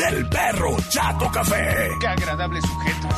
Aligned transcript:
del 0.00 0.26
perro 0.28 0.76
Chato 0.88 1.30
Café. 1.30 1.90
Qué 2.00 2.06
agradable 2.06 2.60
sujeto. 2.62 3.08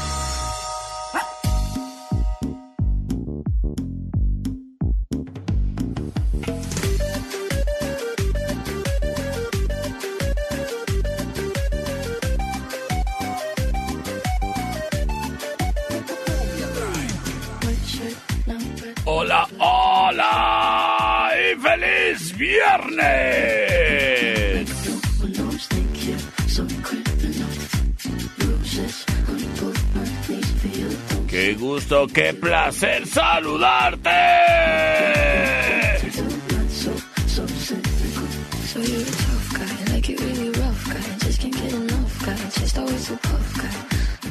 Hola, 19.05 19.49
hola 19.59 21.33
y 21.37 21.61
feliz 21.61 22.37
viernes. 22.37 23.71
Gusto, 31.63 32.07
qué 32.09 32.35
placer 32.35 33.07
saludarte. 33.07 34.10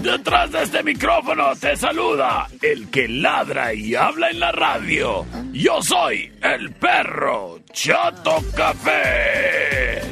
Detrás 0.02 0.52
de 0.52 0.64
este 0.64 0.84
micrófono 0.84 1.56
te 1.56 1.76
saluda 1.78 2.48
el 2.62 2.90
que 2.90 3.08
ladra 3.08 3.74
y 3.74 3.96
habla 3.96 4.30
en 4.30 4.40
la 4.40 4.52
radio. 4.52 5.26
Yo 5.54 5.82
soy 5.82 6.32
el 6.42 6.72
perro 6.74 7.60
Chato 7.72 8.44
Café. 8.56 10.11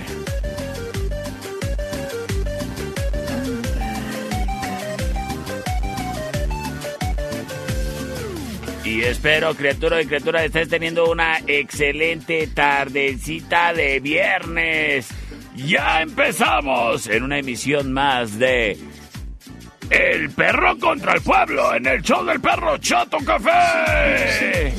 Y 8.90 9.04
espero, 9.04 9.54
criatura 9.54 10.02
y 10.02 10.08
criatura, 10.08 10.44
estés 10.44 10.68
teniendo 10.68 11.12
una 11.12 11.38
excelente 11.46 12.48
tardecita 12.48 13.72
de 13.72 14.00
viernes. 14.00 15.10
Ya 15.56 16.02
empezamos 16.02 17.06
en 17.06 17.22
una 17.22 17.38
emisión 17.38 17.94
más 17.94 18.40
de 18.40 18.80
El 19.92 20.32
perro 20.32 20.76
contra 20.80 21.14
el 21.14 21.22
pueblo 21.22 21.76
en 21.76 21.86
el 21.86 22.02
show 22.02 22.26
del 22.26 22.42
perro 22.42 22.80
Chato 22.80 23.20
Café. 23.20 24.74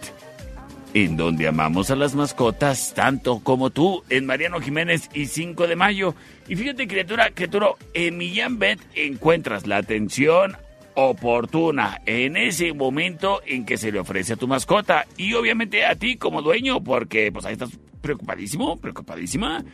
en 0.95 1.17
donde 1.17 1.49
amamos 1.49 1.91
a 1.91 1.97
las 1.97 2.15
mascotas 2.15 2.93
tanto 2.95 3.41
como 3.43 3.71
tú, 3.71 4.05
en 4.09 4.27
Mariano 4.27 4.61
Jiménez 4.61 5.09
y 5.15 5.27
5 5.27 5.67
de 5.67 5.75
Mayo. 5.75 6.15
Y 6.47 6.55
fíjate, 6.55 6.87
criatura, 6.87 7.31
criatura, 7.31 7.71
en 7.93 8.19
Millán 8.19 8.61
Vet 8.61 8.79
encuentras 8.95 9.67
la 9.67 9.79
atención 9.79 10.57
oportuna 11.01 12.01
en 12.07 12.37
ese 12.37 12.73
momento 12.73 13.41
en 13.47 13.65
que 13.65 13.77
se 13.77 13.93
le 13.93 14.01
ofrece 14.01 14.33
a 14.33 14.37
tu 14.37 14.49
mascota 14.49 15.07
y 15.17 15.33
obviamente 15.35 15.87
a 15.87 15.95
ti 15.95 16.17
como 16.17 16.43
dueño 16.43 16.83
porque 16.83 17.31
pues 17.31 17.45
ahí 17.47 17.53
estás 17.53 17.71
preocupadísimo, 18.01 18.77
preocupadísima. 18.79 19.65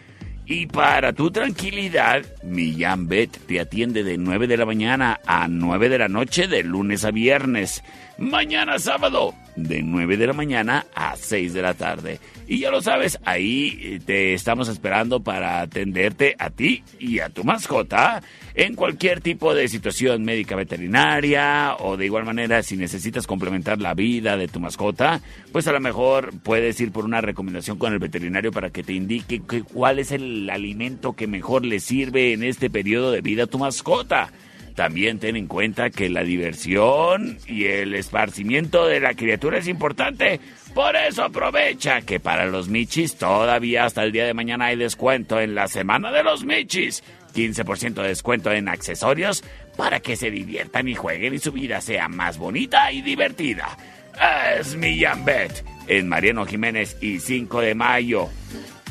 Y 0.45 0.67
para 0.67 1.15
tu 1.15 1.31
tranquilidad, 1.31 2.27
Millán 2.43 3.09
Bet 3.09 3.39
te 3.47 3.59
atiende 3.59 4.05
de 4.05 4.19
9 4.19 4.47
de 4.47 4.59
la 4.59 4.67
mañana 4.67 5.19
a 5.25 5.49
9 5.49 5.89
de 5.89 5.99
la 5.99 6.09
noche 6.09 6.47
de 6.47 6.63
lunes 6.63 7.07
a 7.07 7.11
viernes. 7.11 7.83
Mañana 8.19 8.79
sábado, 8.79 9.33
de 9.57 9.83
9 9.83 10.17
de 10.17 10.27
la 10.27 10.33
mañana 10.33 10.87
a 10.95 11.17
6 11.17 11.53
de 11.55 11.63
la 11.63 11.75
tarde. 11.75 12.19
Y 12.47 12.59
ya 12.59 12.71
lo 12.71 12.83
sabes, 12.83 13.19
ahí 13.25 14.01
te 14.05 14.35
estamos 14.35 14.69
esperando 14.69 15.21
para 15.21 15.61
atenderte 15.61 16.35
a 16.39 16.51
ti 16.51 16.83
y 16.99 17.21
a 17.21 17.31
tu 17.31 17.45
mascota 17.45 18.23
en 18.55 18.75
cualquier 18.75 19.21
tipo 19.21 19.55
de 19.55 19.69
situación 19.69 20.25
médica 20.25 20.55
veterinaria 20.57 21.77
o 21.79 21.97
de 21.97 22.07
igual 22.07 22.25
manera 22.25 22.63
si 22.63 22.77
necesitas 22.77 23.27
complementar 23.27 23.81
la 23.81 23.95
vida 23.95 24.37
de 24.37 24.49
tu 24.49 24.61
mascota, 24.61 25.21
pues 25.53 25.67
a 25.69 25.73
lo 25.73 25.81
mejor 25.81 26.33
puedes 26.43 26.81
ir 26.81 26.93
por 26.93 27.05
una 27.05 27.21
recomendación 27.21 27.79
con 27.79 27.93
el 27.93 27.99
veterinario 27.99 28.53
para 28.53 28.71
que 28.71 28.83
te 28.83 28.93
indique 28.93 29.41
que- 29.49 29.63
cuál 29.63 29.99
es 29.99 30.13
el 30.13 30.49
alimento 30.51 31.15
que 31.15 31.27
mejor 31.27 31.65
le 31.65 31.81
sirve 31.81 32.33
en 32.33 32.43
este 32.43 32.71
periodo 32.71 33.11
de 33.13 33.21
vida 33.23 33.45
a 33.45 33.47
tu 33.47 33.59
mascota. 33.59 34.31
También 34.75 35.21
ten 35.21 35.37
en 35.37 35.47
cuenta 35.47 35.91
que 35.91 36.09
la 36.09 36.25
diversión 36.25 37.39
y 37.47 37.67
el 37.67 37.95
esparcimiento 37.95 38.87
de 38.87 39.01
la 39.01 39.15
criatura 39.15 39.59
es 39.59 39.69
importante. 39.69 40.41
Por 40.75 40.97
eso 40.97 41.23
aprovecha 41.23 42.03
que 42.03 42.19
para 42.19 42.47
los 42.47 42.69
michis 42.69 43.17
todavía 43.17 43.85
hasta 43.85 44.03
el 44.03 44.11
día 44.11 44.27
de 44.27 44.35
mañana 44.35 44.67
hay 44.67 44.77
descuento 44.77 45.41
en 45.41 45.55
la 45.55 45.69
semana 45.69 46.11
de 46.11 46.25
los 46.25 46.45
michis. 46.45 47.05
15% 47.35 47.95
de 47.95 48.09
descuento 48.09 48.51
en 48.53 48.69
accesorios 48.69 49.45
para 49.77 50.01
que 50.01 50.17
se 50.17 50.31
diviertan 50.31 50.89
y 50.89 50.95
jueguen 50.95 51.35
y 51.35 51.39
su 51.39 51.53
vida 51.53 51.81
sea 51.81 52.09
más 52.09 52.39
bonita 52.39 52.91
y 52.93 53.03
divertida. 53.03 53.77
Es 54.59 54.77
Millán 54.77 55.25
Bet 55.25 55.65
en 55.89 56.09
Mariano 56.09 56.47
Jiménez 56.47 56.97
y 57.01 57.19
5 57.21 57.61
de 57.61 57.75
mayo. 57.75 58.29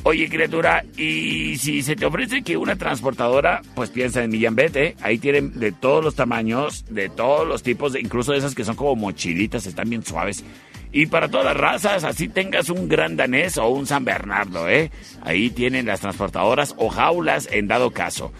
Oye, 0.05 0.27
criatura, 0.27 0.83
y 0.97 1.55
si 1.57 1.81
se 1.81 1.95
te 1.95 2.05
ofrece 2.05 2.41
que 2.43 2.57
una 2.57 2.75
transportadora, 2.75 3.61
pues 3.73 3.89
piensa 3.89 4.21
en 4.21 4.31
Millán 4.31 4.53
Bet, 4.53 4.75
¿eh? 4.75 4.95
Ahí 5.01 5.17
tienen 5.17 5.57
de 5.59 5.71
todos 5.71 6.03
los 6.03 6.13
tamaños, 6.15 6.83
de 6.89 7.07
todos 7.07 7.47
los 7.47 7.63
tipos, 7.63 7.93
de- 7.93 8.01
incluso 8.01 8.33
esas 8.33 8.53
que 8.53 8.65
son 8.65 8.75
como 8.75 8.97
mochilitas, 8.97 9.65
están 9.65 9.89
bien 9.89 10.03
suaves. 10.05 10.43
Y 10.91 11.05
para 11.05 11.29
todas 11.29 11.45
las 11.45 11.57
razas, 11.57 12.03
así 12.03 12.27
tengas 12.27 12.69
un 12.69 12.89
gran 12.89 13.15
danés 13.15 13.57
o 13.57 13.69
un 13.69 13.87
San 13.87 14.03
Bernardo, 14.03 14.67
¿eh? 14.69 14.91
Ahí 15.21 15.49
tienen 15.49 15.85
las 15.85 16.01
transportadoras 16.01 16.75
o 16.77 16.89
jaulas 16.89 17.47
en 17.49 17.69
dado 17.69 17.91
caso. 17.91 18.33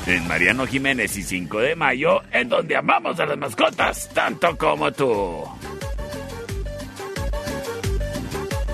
En 0.08 0.28
Mariano 0.28 0.66
Jiménez 0.66 1.16
y 1.18 1.24
5 1.24 1.60
de 1.60 1.76
mayo, 1.76 2.22
en 2.32 2.48
donde 2.50 2.76
amamos 2.76 3.20
a 3.20 3.26
las 3.26 3.38
mascotas 3.38 4.10
tanto 4.14 4.58
como 4.58 4.92
tú. 4.92 5.44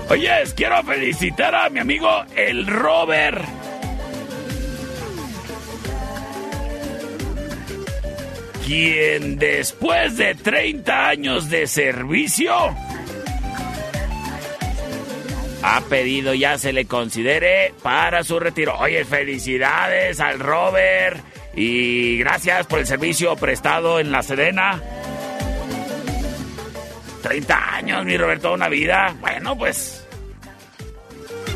Oyes, 0.08 0.54
quiero 0.54 0.82
felicitar 0.84 1.52
a 1.52 1.68
mi 1.68 1.80
amigo 1.80 2.08
el 2.36 2.64
Robert. 2.66 3.44
Quien 8.64 9.36
después 9.36 10.16
de 10.16 10.36
30 10.36 11.08
años 11.08 11.50
de 11.50 11.66
servicio 11.66 12.54
ha 15.62 15.80
pedido 15.88 16.34
ya 16.34 16.56
se 16.58 16.72
le 16.72 16.84
considere 16.84 17.74
para 17.82 18.22
su 18.22 18.38
retiro. 18.38 18.78
Oye, 18.78 19.04
felicidades 19.04 20.20
al 20.20 20.38
Robert 20.38 21.18
y 21.56 22.18
gracias 22.18 22.66
por 22.66 22.78
el 22.78 22.86
servicio 22.86 23.34
prestado 23.34 23.98
en 23.98 24.12
La 24.12 24.22
Serena. 24.22 24.80
30 27.22 27.74
años, 27.74 28.04
mi 28.04 28.16
Roberto, 28.16 28.52
una 28.52 28.68
vida. 28.68 29.14
Bueno, 29.20 29.56
pues. 29.56 30.06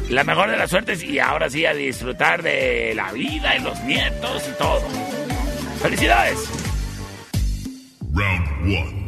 La 0.08 0.24
mejor 0.24 0.50
de 0.50 0.56
las 0.56 0.70
suertes 0.70 1.02
y 1.04 1.20
ahora 1.20 1.48
sí 1.48 1.64
a 1.64 1.72
disfrutar 1.72 2.42
de 2.42 2.92
la 2.96 3.12
vida 3.12 3.56
y 3.56 3.60
los 3.60 3.78
nietos 3.84 4.48
y 4.48 4.58
todo. 4.58 4.82
¡Felicidades! 5.80 6.36
Round 8.12 8.76
one. 8.76 8.99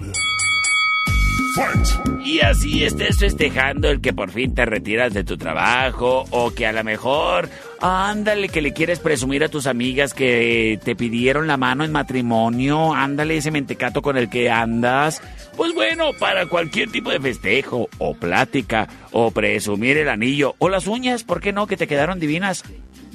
Y 2.24 2.40
así 2.40 2.84
estés 2.84 3.18
festejando 3.18 3.90
el 3.90 4.00
que 4.00 4.12
por 4.12 4.30
fin 4.30 4.54
te 4.54 4.64
retiras 4.64 5.12
de 5.12 5.24
tu 5.24 5.36
trabajo 5.36 6.24
o 6.30 6.54
que 6.54 6.66
a 6.66 6.72
lo 6.72 6.82
mejor, 6.84 7.48
ándale, 7.80 8.48
que 8.48 8.62
le 8.62 8.72
quieres 8.72 9.00
presumir 9.00 9.44
a 9.44 9.48
tus 9.48 9.66
amigas 9.66 10.14
que 10.14 10.78
te 10.84 10.96
pidieron 10.96 11.46
la 11.46 11.56
mano 11.56 11.84
en 11.84 11.92
matrimonio, 11.92 12.94
ándale 12.94 13.36
ese 13.36 13.50
mentecato 13.50 14.02
con 14.02 14.16
el 14.16 14.30
que 14.30 14.50
andas. 14.50 15.20
Pues 15.56 15.74
bueno, 15.74 16.12
para 16.18 16.46
cualquier 16.46 16.90
tipo 16.90 17.10
de 17.10 17.20
festejo 17.20 17.88
o 17.98 18.14
plática 18.14 18.88
o 19.10 19.30
presumir 19.30 19.98
el 19.98 20.08
anillo 20.08 20.54
o 20.58 20.68
las 20.68 20.86
uñas, 20.86 21.24
¿por 21.24 21.40
qué 21.40 21.52
no? 21.52 21.66
Que 21.66 21.76
te 21.76 21.86
quedaron 21.86 22.18
divinas. 22.18 22.64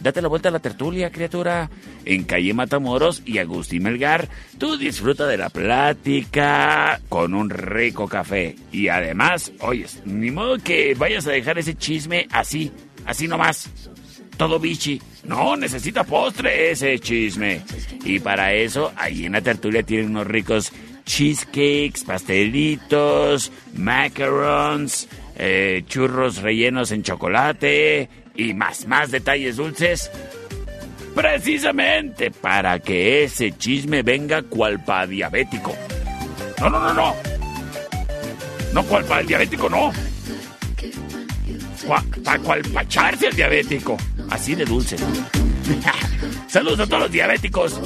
Date 0.07 0.21
la 0.21 0.29
vuelta 0.29 0.47
a 0.47 0.53
la 0.53 0.59
tertulia, 0.59 1.11
criatura. 1.11 1.69
En 2.05 2.23
calle 2.23 2.53
Matamoros 2.53 3.23
y 3.25 3.39
Agustín 3.39 3.83
Melgar, 3.83 4.29
tú 4.57 4.77
disfruta 4.77 5.27
de 5.27 5.35
la 5.35 5.49
plática 5.49 7.01
con 7.09 7.33
un 7.33 7.49
rico 7.49 8.07
café. 8.07 8.55
Y 8.71 8.87
además, 8.87 9.51
oyes, 9.59 10.01
ni 10.05 10.31
modo 10.31 10.59
que 10.59 10.95
vayas 10.97 11.27
a 11.27 11.31
dejar 11.31 11.57
ese 11.57 11.75
chisme 11.75 12.25
así, 12.31 12.71
así 13.05 13.27
nomás. 13.27 13.69
Todo 14.37 14.59
bichi. 14.59 15.01
No, 15.25 15.57
necesita 15.57 16.05
postre 16.05 16.71
ese 16.71 16.99
chisme. 16.99 17.59
Y 18.05 18.19
para 18.19 18.53
eso, 18.53 18.93
ahí 18.95 19.25
en 19.25 19.33
la 19.33 19.41
tertulia 19.41 19.83
tienen 19.83 20.11
unos 20.11 20.27
ricos 20.27 20.71
cheesecakes, 21.03 22.05
pastelitos, 22.05 23.51
macarons, 23.73 25.09
eh, 25.35 25.83
churros 25.85 26.41
rellenos 26.41 26.91
en 26.91 27.03
chocolate 27.03 28.09
y 28.37 28.53
más, 28.53 28.87
más 28.87 29.11
detalles 29.11 29.57
dulces. 29.57 30.09
Precisamente 31.13 32.29
para 32.29 32.79
que 32.79 33.23
ese 33.23 33.51
chisme 33.57 34.03
venga 34.03 34.43
cual 34.43 34.83
pa' 34.83 35.07
diabético. 35.07 35.75
No, 36.59 36.69
no, 36.69 36.79
no, 36.79 36.93
no. 36.93 37.15
No 38.73 38.83
cual 38.83 39.03
pa' 39.05 39.21
el 39.21 39.27
diabético, 39.27 39.67
no. 39.67 39.91
Cual 42.43 42.61
pa' 42.61 42.81
echarse 42.83 43.27
el 43.27 43.35
diabético. 43.35 43.97
Así 44.29 44.53
de 44.53 44.65
dulce. 44.65 44.97
Saludos 46.47 46.81
a 46.81 46.85
todos 46.85 47.03
los 47.03 47.11
diabéticos. 47.11 47.81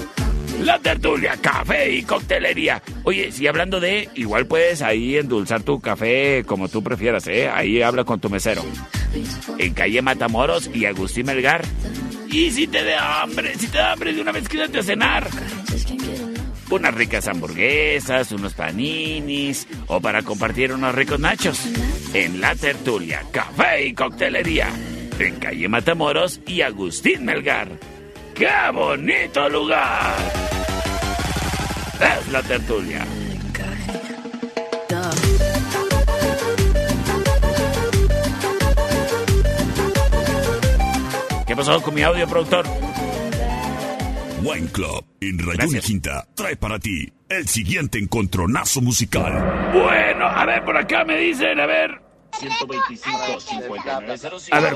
La 0.62 0.78
tertulia, 0.78 1.38
café 1.42 1.90
y 1.92 2.04
coctelería. 2.04 2.84
Oye, 3.04 3.32
si 3.32 3.48
hablando 3.48 3.80
de, 3.80 4.10
igual 4.16 4.46
puedes 4.46 4.82
ahí 4.82 5.18
endulzar 5.18 5.64
tu 5.64 5.80
café 5.80 6.44
como 6.46 6.68
tú 6.68 6.84
prefieras, 6.84 7.26
¿eh? 7.28 7.50
Ahí 7.50 7.82
habla 7.82 8.04
con 8.04 8.20
tu 8.20 8.30
mesero. 8.30 8.62
En 9.58 9.74
calle 9.74 10.02
Matamoros 10.02 10.70
y 10.74 10.86
Agustín 10.86 11.26
Melgar. 11.26 11.64
Y 12.30 12.52
si 12.52 12.68
te 12.68 12.84
da 12.84 13.22
hambre, 13.22 13.56
si 13.58 13.68
te 13.68 13.78
da 13.78 13.94
hambre 13.94 14.14
de 14.14 14.22
una 14.22 14.32
vez, 14.32 14.48
quédate 14.48 14.80
a 14.80 14.84
cenar. 14.84 15.28
Unas 16.70 16.94
ricas 16.94 17.28
hamburguesas, 17.28 18.32
unos 18.32 18.54
paninis 18.54 19.68
o 19.88 20.00
para 20.00 20.22
compartir 20.22 20.72
unos 20.72 20.96
ricos 20.96 21.20
nachos. 21.20 21.60
En 22.14 22.40
la 22.40 22.56
tertulia, 22.56 23.24
café 23.32 23.86
y 23.86 23.94
coctelería. 23.94 24.70
En 25.20 25.36
calle 25.36 25.68
Matamoros 25.68 26.40
y 26.48 26.62
Agustín 26.62 27.26
Melgar. 27.26 27.68
¡Qué 28.34 28.50
bonito 28.74 29.50
lugar! 29.50 30.16
Es 32.00 32.32
la 32.32 32.42
tertulia. 32.42 33.06
¿Qué 41.52 41.56
pasó 41.58 41.82
con 41.82 41.94
mi 41.94 42.02
audio, 42.02 42.26
productor? 42.30 42.66
Wine 44.42 44.68
Club 44.68 45.04
en 45.20 45.38
Rayón 45.38 45.82
Quinta 45.82 46.26
trae 46.34 46.56
para 46.56 46.80
ti 46.80 47.12
el 47.28 47.46
siguiente 47.46 48.00
encontronazo 48.00 48.80
musical. 48.80 49.34
Bueno, 49.74 50.28
a 50.28 50.46
ver, 50.46 50.64
por 50.64 50.78
acá 50.78 51.04
me 51.04 51.18
dicen, 51.18 51.60
a 51.60 51.66
ver. 51.66 52.02
125 52.40 53.40
5905 53.42 54.56
A 54.56 54.60
ver. 54.62 54.76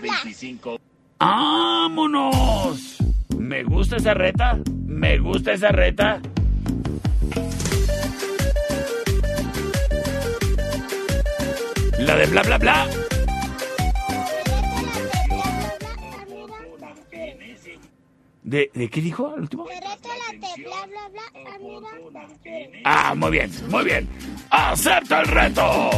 25. 0.00 0.80
¡Vámonos! 1.20 2.96
Me 3.36 3.62
gusta 3.62 3.96
esa 3.96 4.14
reta. 4.14 4.58
Me 4.86 5.18
gusta 5.18 5.52
esa 5.52 5.72
reta. 5.72 6.22
La 11.98 12.16
de 12.16 12.26
bla 12.28 12.42
bla 12.44 12.56
bla. 12.56 12.88
¿De, 18.42 18.70
¿De 18.74 18.90
qué 18.90 19.00
dijo 19.00 19.32
al 19.32 19.40
último? 19.42 19.66
Ah, 22.84 23.14
muy 23.14 23.30
bien, 23.30 23.50
muy 23.68 23.84
bien. 23.84 24.08
¡Acepta 24.50 25.20
el 25.20 25.26
reto! 25.28 25.90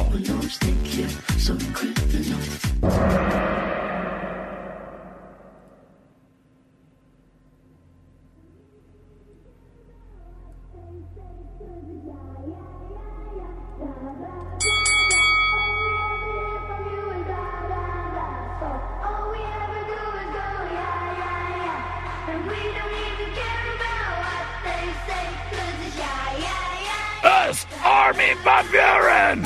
Army 28.24 28.34
Van 28.44 28.66
Buren! 28.70 29.42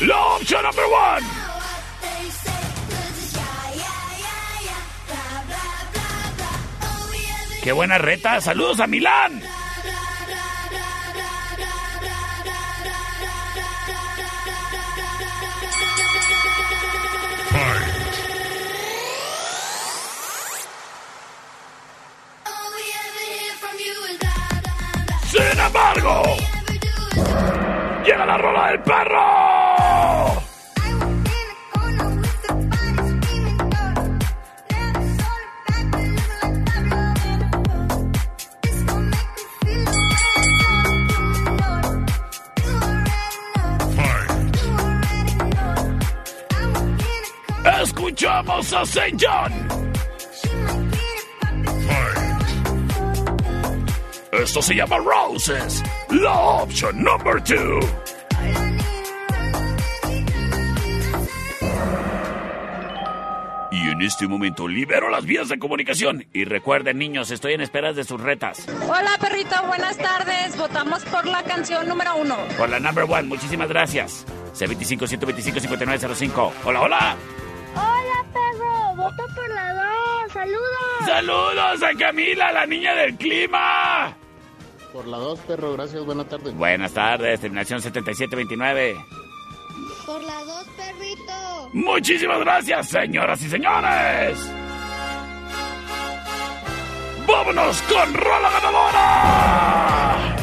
La 0.00 0.26
opción 0.36 0.62
number 0.62 0.84
one! 0.84 1.26
¡Qué 7.62 7.72
buena 7.72 7.98
reta! 7.98 8.40
¡Saludos 8.40 8.80
a 8.80 8.86
Milán! 8.86 9.39
Se 54.70 54.76
llama 54.76 54.98
Roses, 54.98 55.82
la 56.10 56.32
opción 56.32 57.02
number 57.02 57.42
two. 57.42 57.80
Y 63.72 63.90
en 63.90 64.00
este 64.02 64.28
momento 64.28 64.68
libero 64.68 65.10
las 65.10 65.24
vías 65.24 65.48
de 65.48 65.58
comunicación. 65.58 66.24
Y 66.32 66.44
recuerden, 66.44 66.98
niños, 66.98 67.32
estoy 67.32 67.54
en 67.54 67.62
espera 67.62 67.92
de 67.92 68.04
sus 68.04 68.20
retas. 68.20 68.64
Hola, 68.88 69.18
perrito, 69.20 69.56
buenas 69.66 69.98
tardes. 69.98 70.56
Votamos 70.56 71.04
por 71.06 71.26
la 71.26 71.42
canción 71.42 71.88
número 71.88 72.14
uno. 72.14 72.36
Por 72.56 72.68
la 72.68 72.78
number 72.78 73.06
one, 73.10 73.24
muchísimas 73.24 73.68
gracias. 73.68 74.24
C25-125-5905. 74.54 76.52
Hola, 76.64 76.80
hola. 76.80 77.16
Hola, 77.74 78.24
perro. 78.32 78.94
Voto 78.94 79.34
por 79.34 79.48
la 79.48 79.74
dos. 79.74 80.32
Saludos. 80.32 81.06
Saludos 81.06 81.82
a 81.82 81.98
Camila, 81.98 82.52
la 82.52 82.66
niña 82.66 82.94
del 82.94 83.16
clima. 83.16 84.16
Por 84.92 85.06
la 85.06 85.18
dos, 85.18 85.38
perro, 85.40 85.72
gracias, 85.74 86.04
buenas 86.04 86.28
tardes. 86.28 86.54
Buenas 86.54 86.92
tardes, 86.92 87.40
terminación 87.40 87.80
7729. 87.80 88.96
Por 90.04 90.22
la 90.22 90.44
dos, 90.44 90.66
perrito. 90.76 91.70
Muchísimas 91.72 92.40
gracias, 92.40 92.88
señoras 92.88 93.40
y 93.42 93.48
señores. 93.48 94.52
¡Vámonos 97.26 97.82
con 97.82 98.14
Rola 98.14 98.50
Ganadora! 98.50 100.36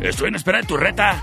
Estoy 0.00 0.28
en 0.28 0.34
espera 0.34 0.58
de 0.58 0.66
tu 0.66 0.76
reta. 0.76 1.22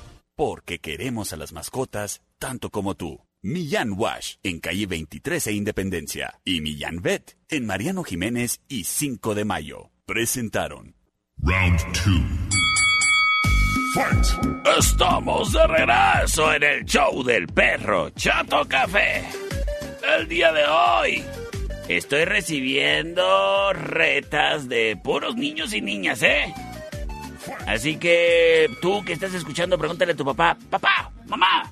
Porque 0.41 0.79
queremos 0.79 1.33
a 1.33 1.37
las 1.37 1.53
mascotas 1.53 2.23
tanto 2.39 2.71
como 2.71 2.95
tú. 2.95 3.19
Millán 3.43 3.93
Wash 3.95 4.37
en 4.41 4.59
calle 4.59 4.87
23 4.87 5.45
e 5.45 5.51
Independencia 5.51 6.39
y 6.43 6.61
Millán 6.61 7.03
Vet 7.03 7.37
en 7.47 7.67
Mariano 7.67 8.03
Jiménez 8.03 8.59
y 8.67 8.85
5 8.85 9.35
de 9.35 9.45
Mayo. 9.45 9.91
Presentaron. 10.07 10.95
Round 11.43 11.79
2. 11.93 12.05
Fight! 13.93 14.79
Estamos 14.79 15.53
de 15.53 15.67
regreso 15.67 16.51
en 16.55 16.63
el 16.63 16.85
show 16.85 17.21
del 17.23 17.45
perro 17.45 18.09
Chato 18.09 18.67
Café. 18.67 19.23
El 20.17 20.27
día 20.27 20.51
de 20.51 20.65
hoy 20.65 21.23
estoy 21.87 22.25
recibiendo 22.25 23.73
retas 23.73 24.67
de 24.67 24.97
puros 25.03 25.35
niños 25.35 25.71
y 25.71 25.81
niñas, 25.81 26.23
¿eh? 26.23 26.51
Así 27.67 27.97
que 27.97 28.69
tú 28.81 29.03
que 29.03 29.11
estás 29.13 29.33
escuchando, 29.33 29.77
pregúntale 29.77 30.13
a 30.13 30.15
tu 30.15 30.23
papá, 30.25 30.57
papá, 30.69 31.11
mamá, 31.27 31.69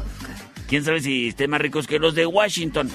¿Quién 0.68 0.84
sabe 0.84 1.00
si 1.00 1.28
estén 1.28 1.50
más 1.50 1.60
ricos 1.60 1.86
que 1.86 1.98
los 1.98 2.14
de 2.14 2.26
Washington? 2.26 2.90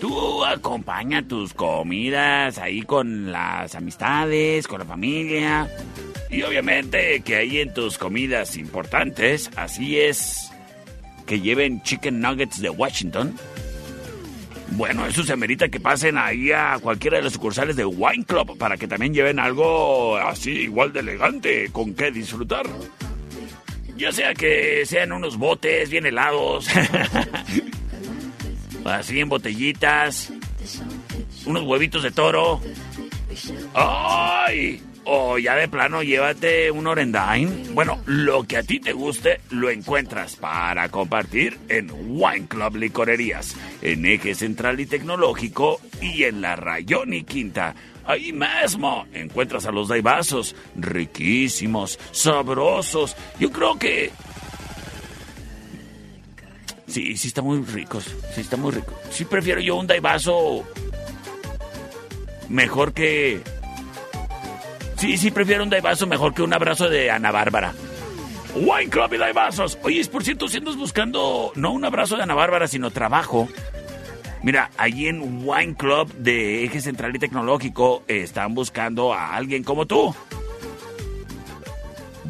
Tú 0.00 0.44
acompaña 0.44 1.26
tus 1.26 1.54
comidas 1.54 2.58
ahí 2.58 2.82
con 2.82 3.30
las 3.32 3.74
amistades, 3.74 4.66
con 4.66 4.80
la 4.80 4.84
familia. 4.84 5.70
Y 6.30 6.42
obviamente 6.42 7.20
que 7.20 7.36
ahí 7.36 7.58
en 7.58 7.72
tus 7.72 7.96
comidas 7.96 8.56
importantes, 8.56 9.50
así 9.56 9.98
es, 9.98 10.50
que 11.26 11.40
lleven 11.40 11.82
chicken 11.82 12.20
nuggets 12.20 12.60
de 12.60 12.70
Washington. 12.70 13.34
Bueno, 14.72 15.06
eso 15.06 15.22
se 15.22 15.32
amerita 15.32 15.68
que 15.68 15.78
pasen 15.78 16.18
ahí 16.18 16.50
a 16.50 16.78
cualquiera 16.82 17.18
de 17.18 17.22
las 17.22 17.32
sucursales 17.32 17.76
de 17.76 17.84
Wine 17.84 18.24
Club 18.24 18.58
para 18.58 18.76
que 18.76 18.88
también 18.88 19.14
lleven 19.14 19.38
algo 19.38 20.16
así 20.16 20.50
igual 20.50 20.92
de 20.92 21.00
elegante 21.00 21.70
con 21.72 21.94
que 21.94 22.10
disfrutar. 22.10 22.66
Ya 23.96 24.12
sea 24.12 24.34
que 24.34 24.84
sean 24.84 25.12
unos 25.12 25.38
botes 25.38 25.88
bien 25.90 26.06
helados, 26.06 26.68
así 28.84 29.20
en 29.20 29.28
botellitas, 29.28 30.32
unos 31.46 31.62
huevitos 31.62 32.02
de 32.02 32.10
toro. 32.10 32.60
¡Ay! 33.74 34.82
O 35.08 35.38
ya 35.38 35.54
de 35.54 35.68
plano 35.68 36.02
llévate 36.02 36.70
un 36.70 36.88
Orendine. 36.88 37.68
Bueno, 37.72 38.02
lo 38.06 38.42
que 38.42 38.56
a 38.56 38.64
ti 38.64 38.80
te 38.80 38.92
guste 38.92 39.40
lo 39.50 39.70
encuentras 39.70 40.34
para 40.34 40.88
compartir 40.88 41.58
en 41.68 41.90
Wine 41.92 42.48
Club 42.48 42.76
Licorerías, 42.76 43.56
en 43.82 44.04
Eje 44.04 44.34
Central 44.34 44.80
y 44.80 44.86
Tecnológico 44.86 45.80
y 46.02 46.24
en 46.24 46.40
la 46.40 46.56
Rayón 46.56 47.14
y 47.14 47.22
Quinta. 47.22 47.76
Ahí 48.06 48.32
mismo 48.32 49.06
encuentras 49.12 49.66
a 49.66 49.72
los 49.72 49.88
daibazos, 49.88 50.54
riquísimos, 50.76 51.98
sabrosos. 52.12 53.16
Yo 53.38 53.50
creo 53.50 53.78
que... 53.78 54.12
Sí, 56.86 57.16
sí 57.16 57.28
está 57.28 57.42
muy 57.42 57.62
ricos, 57.62 58.04
sí 58.34 58.40
está 58.40 58.56
muy 58.56 58.70
rico. 58.70 58.94
Sí 59.10 59.24
prefiero 59.24 59.60
yo 59.60 59.76
un 59.76 59.86
daibazo 59.86 60.64
mejor 62.48 62.92
que 62.92 63.42
Sí, 64.96 65.18
sí, 65.18 65.30
prefiero 65.30 65.62
un 65.62 65.70
daivaso 65.70 66.06
mejor 66.06 66.32
que 66.32 66.42
un 66.42 66.54
abrazo 66.54 66.88
de 66.88 67.10
Ana 67.10 67.30
Bárbara. 67.30 67.74
Wine 68.54 68.88
Club 68.88 69.12
y 69.12 69.18
Daibazos. 69.18 69.78
Oye, 69.82 70.00
es 70.00 70.08
por 70.08 70.24
cierto, 70.24 70.48
si 70.48 70.56
andas 70.56 70.76
buscando 70.76 71.52
no 71.54 71.72
un 71.72 71.84
abrazo 71.84 72.16
de 72.16 72.22
Ana 72.22 72.34
Bárbara, 72.34 72.66
sino 72.66 72.90
trabajo. 72.90 73.48
Mira, 74.46 74.70
allí 74.76 75.08
en 75.08 75.44
Wine 75.44 75.74
Club 75.74 76.14
de 76.18 76.62
Eje 76.62 76.80
Central 76.80 77.16
y 77.16 77.18
Tecnológico 77.18 78.04
están 78.06 78.54
buscando 78.54 79.12
a 79.12 79.34
alguien 79.34 79.64
como 79.64 79.86
tú. 79.86 80.14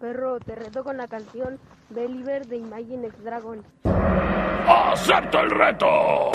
Perro, 0.00 0.40
te 0.40 0.54
reto 0.54 0.82
con 0.82 0.96
la 0.96 1.08
canción 1.08 1.60
Deliver 1.90 2.46
de 2.46 2.56
Imagine 2.56 3.08
X 3.08 3.22
Dragon. 3.22 3.62
¡Acepto 4.66 5.40
el 5.40 5.50
reto! 5.50 6.32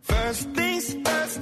First 0.00 0.54
things 0.54 0.94
first, 1.04 1.40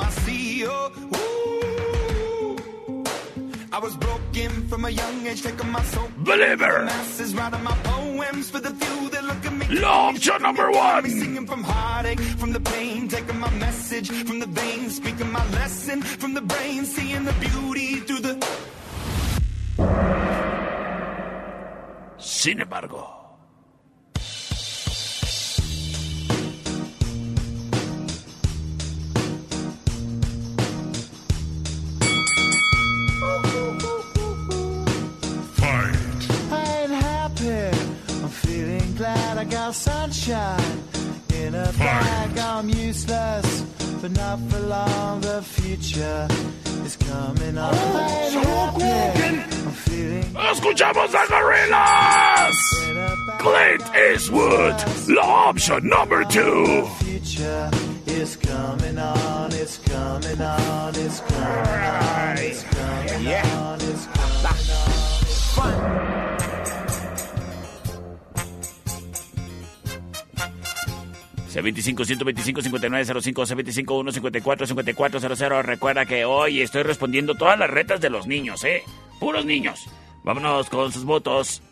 my 0.00 0.10
sea. 0.10 0.64
Oh, 0.66 0.92
ooh. 1.14 3.04
I 3.72 3.78
was 3.78 3.94
broken 3.96 4.50
from 4.68 4.84
a 4.84 4.90
young 4.90 5.26
age, 5.26 5.42
taking 5.42 5.70
my 5.70 5.82
soul. 5.84 6.08
Believer. 6.18 6.84
Masses 6.84 7.34
writing 7.34 7.62
my 7.62 7.76
poems 7.84 8.50
for 8.50 8.60
the 8.60 8.70
few 8.70 9.10
that 9.10 9.24
look 9.24 9.44
at 9.46 9.52
me. 9.52 9.66
Law 9.80 10.08
option 10.08 10.42
number 10.42 10.70
one. 10.70 11.08
Singing 11.08 11.46
from 11.46 11.62
heartache, 11.62 12.20
from 12.40 12.52
the 12.52 12.60
pain, 12.60 13.08
taking 13.08 13.38
my 13.38 13.52
message 13.66 14.10
from 14.10 14.40
the 14.40 14.46
veins, 14.46 14.96
speaking 14.96 15.30
my 15.30 15.44
lesson 15.52 16.02
from 16.02 16.34
the 16.34 16.42
brain, 16.42 16.84
seeing 16.84 17.24
the 17.24 17.32
beauty 17.34 17.96
through 18.06 18.20
the. 18.20 18.34
Sin 22.40 22.58
embargo. 22.58 23.06
I 36.50 36.78
ain't 36.80 36.92
happy. 36.92 37.76
I'm 38.22 38.28
feeling 38.30 38.94
glad 38.94 39.36
I 39.36 39.44
got 39.44 39.74
sunshine 39.74 40.82
in 41.34 41.54
a 41.54 41.70
bag. 41.72 42.38
I'm 42.38 42.70
useless, 42.70 43.60
but 44.00 44.12
not 44.12 44.38
for 44.48 44.60
long. 44.60 45.20
The 45.20 45.42
future 45.42 46.26
is 46.90 46.96
coming 47.08 47.58
on. 47.58 47.74
I 47.74 48.24
ain't 48.24 48.44
happy. 48.44 49.64
I'm 49.64 49.72
feeling 49.72 50.22
Escuchamos 50.50 51.14
a 51.14 51.26
Gorillas. 51.28 52.58
in 52.88 52.96
a 52.96 53.16
bag. 53.26 53.38
Clint 53.40 53.82
Eastwood. 53.96 54.76
La 55.16 55.48
option 55.48 55.88
number 55.88 56.24
two. 56.24 56.86
future 57.00 57.70
is 58.06 58.36
coming 58.36 58.98
on, 58.98 59.52
it's 59.52 59.78
coming 59.78 60.40
on, 60.40 60.94
it's 60.96 61.20
coming 61.20 61.40
on, 61.40 62.38
it's 62.38 62.62
coming 62.64 63.26
on, 63.28 63.80
it's 63.80 64.06
coming 64.06 64.46
on. 65.56 66.09
C25 71.50 72.04
125 72.04 72.62
5905 72.62 73.42
C25 73.42 74.12
154 74.12 74.66
5400. 74.66 75.66
Recuerda 75.66 76.06
que 76.06 76.24
hoy 76.24 76.60
estoy 76.60 76.84
respondiendo 76.84 77.34
todas 77.34 77.58
las 77.58 77.68
retas 77.68 78.00
de 78.00 78.10
los 78.10 78.26
niños, 78.26 78.64
¿eh? 78.64 78.82
Puros 79.18 79.44
niños. 79.44 79.86
Vámonos 80.22 80.70
con 80.70 80.92
sus 80.92 81.04
votos. 81.04 81.62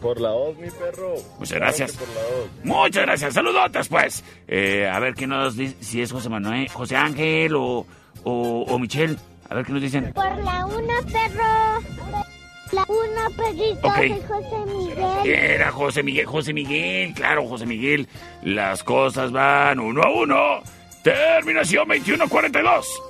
Por 0.00 0.20
la 0.20 0.30
voz, 0.30 0.56
mi 0.58 0.68
perro. 0.68 1.14
Muchas 1.38 1.58
gracias. 1.58 1.92
Claro 1.92 2.06
que 2.06 2.14
Por 2.14 2.22
la 2.22 2.30
voz. 2.36 2.50
Muchas 2.84 3.02
gracias. 3.04 3.34
Saludotes, 3.34 3.88
pues. 3.88 4.24
Eh, 4.48 4.88
a 4.88 4.98
ver 4.98 5.14
quién 5.14 5.30
nos 5.30 5.56
dice 5.56 5.76
si 5.80 6.02
es 6.02 6.10
José 6.10 6.28
Manuel, 6.28 6.68
José 6.68 6.96
Ángel 6.96 7.54
o, 7.54 7.86
o, 8.24 8.62
o 8.62 8.78
Michelle. 8.78 9.16
A 9.48 9.54
ver 9.54 9.64
qué 9.64 9.72
nos 9.72 9.82
dicen. 9.82 10.12
Por 10.12 10.38
la 10.38 10.66
una, 10.66 11.02
perro. 11.02 12.22
La 12.72 12.84
una, 12.88 13.28
perrito. 13.36 13.86
Ok. 13.86 13.96
Soy 13.96 14.22
José 14.26 14.64
Miguel. 14.66 15.26
Era 15.26 15.72
José 15.72 16.02
Miguel, 16.02 16.26
José 16.26 16.52
Miguel, 16.54 17.14
claro, 17.14 17.46
José 17.46 17.66
Miguel. 17.66 18.08
Las 18.42 18.82
cosas 18.82 19.30
van 19.30 19.78
uno 19.78 20.02
a 20.02 20.10
uno. 20.10 20.62
Terminación 21.02 21.86
2142. 21.88 23.02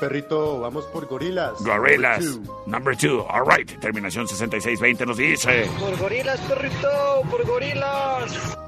Perrito, 0.00 0.58
vamos 0.60 0.84
por 0.86 1.06
gorilas. 1.06 1.52
Gorillas, 1.62 2.24
Number 2.24 2.42
two. 2.56 2.64
number 2.66 2.96
two. 2.96 3.26
All 3.30 3.44
right. 3.46 3.70
Terminación 3.80 4.26
6620 4.26 5.06
nos 5.06 5.16
dice. 5.16 5.66
Por 5.78 5.96
gorilas, 5.98 6.40
perrito, 6.40 7.22
por 7.30 7.46
gorilas. 7.46 8.58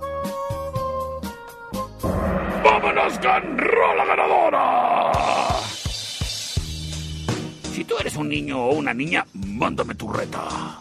¡Vámonos 2.62 3.18
con 3.18 3.58
Rola 3.58 4.04
Ganadora! 4.04 5.12
Si 7.74 7.84
tú 7.84 7.96
eres 7.98 8.14
un 8.14 8.28
niño 8.28 8.66
o 8.66 8.74
una 8.74 8.94
niña, 8.94 9.26
mándame 9.32 9.96
tu 9.96 10.06
reta. 10.06 10.80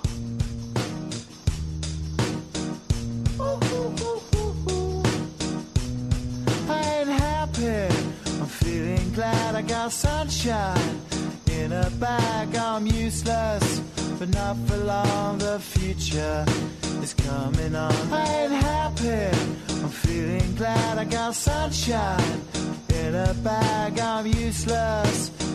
I'm 8.39 8.47
feeling 8.47 9.12
glad 9.13 9.56
I 9.56 9.62
got 9.63 9.91
sunshine 9.91 11.01
in 11.49 11.71
a 11.71 11.89
bag. 11.99 12.56
I'm 12.56 12.86
useless, 12.86 13.82
but 14.19 14.29
not 14.29 14.56
for 14.67 14.77
long. 14.77 15.39
The 15.39 15.60
future 15.60 16.45
is 17.01 17.15
coming 17.15 17.75
on. 17.75 18.13
I 18.13 18.25
ain't 18.43 18.51
happy. 18.51 19.38
I'm 19.82 19.89
feeling 19.89 20.56
glad 20.56 20.99
I 20.99 21.06
got 21.06 21.34
sunshine 21.34 22.41
in 22.89 23.15
a 23.15 23.34
bag. 23.34 23.97
I'm 23.97 24.27
useless 24.27 25.32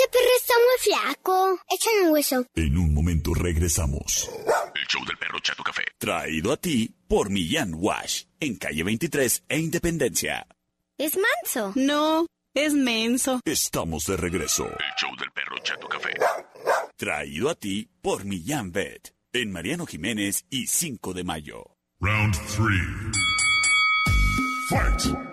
Ese 0.00 0.08
perro 0.08 0.30
está 0.34 0.54
muy 0.54 0.78
flaco. 0.94 1.60
Échale 1.68 2.02
un 2.06 2.12
hueso. 2.12 2.46
En 2.54 2.78
un 2.78 2.94
momento 2.94 3.34
regresamos. 3.34 4.30
El 4.74 4.86
show 4.86 5.04
del 5.04 5.18
perro 5.18 5.38
Chato 5.40 5.62
Café. 5.62 5.82
Traído 5.98 6.52
a 6.52 6.56
ti 6.56 6.94
por 7.06 7.28
Millán 7.28 7.74
Wash. 7.74 8.22
En 8.40 8.56
calle 8.56 8.82
23 8.82 9.44
e 9.46 9.58
Independencia. 9.58 10.46
Es 10.96 11.18
manso. 11.18 11.72
No, 11.74 12.26
es 12.54 12.72
menso. 12.72 13.40
Estamos 13.44 14.06
de 14.06 14.16
regreso. 14.16 14.64
El 14.64 14.94
show 14.96 15.14
del 15.18 15.30
perro 15.32 15.58
Chato 15.62 15.86
Café. 15.86 16.14
Traído 16.96 17.50
a 17.50 17.54
ti 17.54 17.90
por 18.00 18.24
Millán 18.24 18.72
Vet. 18.72 19.12
En 19.34 19.52
Mariano 19.52 19.84
Jiménez 19.84 20.46
y 20.48 20.66
5 20.66 21.12
de 21.12 21.24
mayo. 21.24 21.76
Round 22.00 22.34
3. 22.56 22.70
Fight. 24.70 25.29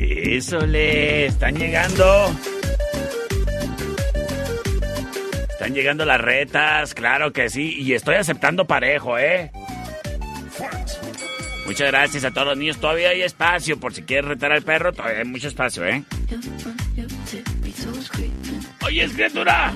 Eso 0.00 0.66
le 0.66 1.26
están 1.26 1.56
llegando. 1.56 2.34
Están 5.50 5.74
llegando 5.74 6.06
las 6.06 6.20
retas, 6.20 6.94
claro 6.94 7.32
que 7.32 7.50
sí. 7.50 7.74
Y 7.78 7.92
estoy 7.92 8.14
aceptando 8.14 8.66
parejo, 8.66 9.18
¿eh? 9.18 9.50
Muchas 11.66 11.88
gracias 11.88 12.24
a 12.24 12.30
todos 12.30 12.48
los 12.48 12.56
niños. 12.56 12.78
Todavía 12.78 13.10
hay 13.10 13.22
espacio. 13.22 13.78
Por 13.78 13.92
si 13.92 14.02
quieres 14.02 14.24
retar 14.24 14.52
al 14.52 14.62
perro, 14.62 14.92
todavía 14.92 15.18
hay 15.18 15.24
mucho 15.26 15.48
espacio, 15.48 15.84
¿eh? 15.86 16.02
Oye, 18.86 19.08
criatura. 19.08 19.72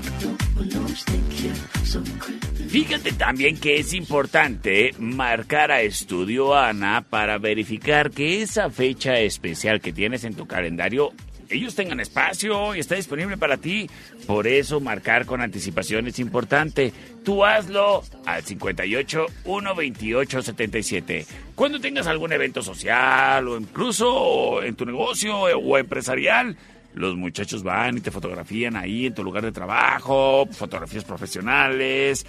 Fíjate 2.68 3.12
también 3.12 3.57
que 3.59 3.77
es 3.77 3.92
importante 3.94 4.92
marcar 4.99 5.70
a 5.70 5.83
Estudio 5.83 6.57
Ana 6.57 7.05
para 7.09 7.38
verificar 7.38 8.11
que 8.11 8.42
esa 8.42 8.70
fecha 8.70 9.18
especial 9.20 9.81
que 9.81 9.92
tienes 9.92 10.25
en 10.25 10.35
tu 10.35 10.47
calendario, 10.47 11.12
ellos 11.49 11.77
tengan 11.77 12.01
espacio 12.01 12.75
y 12.75 12.81
está 12.81 12.97
disponible 12.97 13.37
para 13.37 13.59
ti. 13.59 13.88
Por 14.27 14.49
eso 14.49 14.81
marcar 14.81 15.27
con 15.27 15.40
anticipación 15.40 16.09
es 16.09 16.18
importante. 16.18 16.92
Tú 17.25 17.44
hazlo 17.44 18.03
al 18.27 18.42
58 18.42 19.27
128 19.44 20.42
77. 20.42 21.27
Cuando 21.55 21.81
tengas 21.81 22.09
algún 22.09 22.33
evento 22.33 22.62
social 22.62 23.47
o 23.47 23.57
incluso 23.57 24.62
en 24.64 24.75
tu 24.75 24.85
negocio 24.85 25.38
o 25.38 25.79
empresarial, 25.79 26.57
los 26.95 27.17
muchachos 27.17 27.63
van 27.63 27.99
y 27.99 28.01
te 28.01 28.11
fotografían 28.11 28.77
ahí 28.77 29.07
en 29.07 29.15
tu 29.15 29.23
lugar 29.23 29.45
de 29.45 29.53
trabajo, 29.53 30.47
fotografías 30.51 31.05
profesionales, 31.05 32.25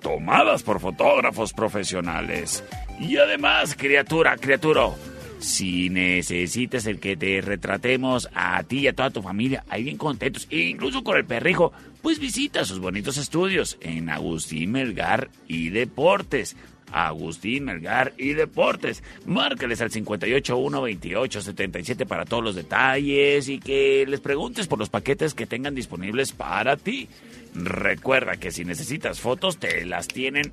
tomadas 0.00 0.62
por 0.62 0.80
fotógrafos 0.80 1.52
profesionales. 1.52 2.64
Y 2.98 3.16
además, 3.16 3.74
criatura, 3.76 4.36
criatura, 4.36 4.90
Si 5.38 5.88
necesitas 5.88 6.84
el 6.84 7.00
que 7.00 7.16
te 7.16 7.40
retratemos 7.40 8.28
a 8.34 8.62
ti 8.62 8.80
y 8.80 8.88
a 8.88 8.92
toda 8.92 9.08
tu 9.08 9.22
familia, 9.22 9.64
ahí 9.70 9.84
bien 9.84 9.96
contentos, 9.96 10.46
e 10.50 10.58
incluso 10.58 11.02
con 11.02 11.16
el 11.16 11.24
perrijo, 11.24 11.72
pues 12.02 12.18
visita 12.18 12.66
sus 12.66 12.78
bonitos 12.78 13.16
estudios 13.16 13.78
en 13.80 14.10
Agustín 14.10 14.72
Melgar 14.72 15.30
y 15.48 15.70
Deportes. 15.70 16.56
Agustín 16.92 17.64
Melgar 17.64 18.12
y 18.16 18.34
Deportes. 18.34 19.02
Márcales 19.26 19.80
al 19.80 19.90
5812877 19.90 22.06
para 22.06 22.24
todos 22.24 22.44
los 22.44 22.54
detalles 22.54 23.48
y 23.48 23.58
que 23.58 24.04
les 24.08 24.20
preguntes 24.20 24.66
por 24.66 24.78
los 24.78 24.90
paquetes 24.90 25.34
que 25.34 25.46
tengan 25.46 25.74
disponibles 25.74 26.32
para 26.32 26.76
ti. 26.76 27.08
Recuerda 27.54 28.36
que 28.36 28.50
si 28.50 28.64
necesitas 28.64 29.20
fotos, 29.20 29.58
te 29.58 29.84
las 29.84 30.08
tienen 30.08 30.52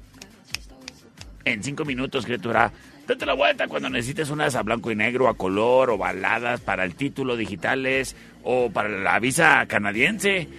en 1.45 1.63
cinco 1.63 1.86
minutos, 1.86 2.26
criatura. 2.26 2.71
Date 3.08 3.26
la 3.26 3.34
vuelta 3.34 3.69
cuando 3.69 3.89
necesites 3.89 4.30
unas 4.30 4.56
a 4.56 4.63
blanco 4.63 4.91
y 4.91 4.95
negro, 4.95 5.30
a 5.30 5.38
color 5.38 5.91
o 5.91 5.97
baladas 5.97 6.60
para 6.60 6.84
el 6.84 6.95
título 6.95 7.38
digitales 7.38 8.17
o 8.43 8.69
para 8.69 8.89
la 8.89 9.17
visa 9.19 9.65
canadiense. 9.65 10.50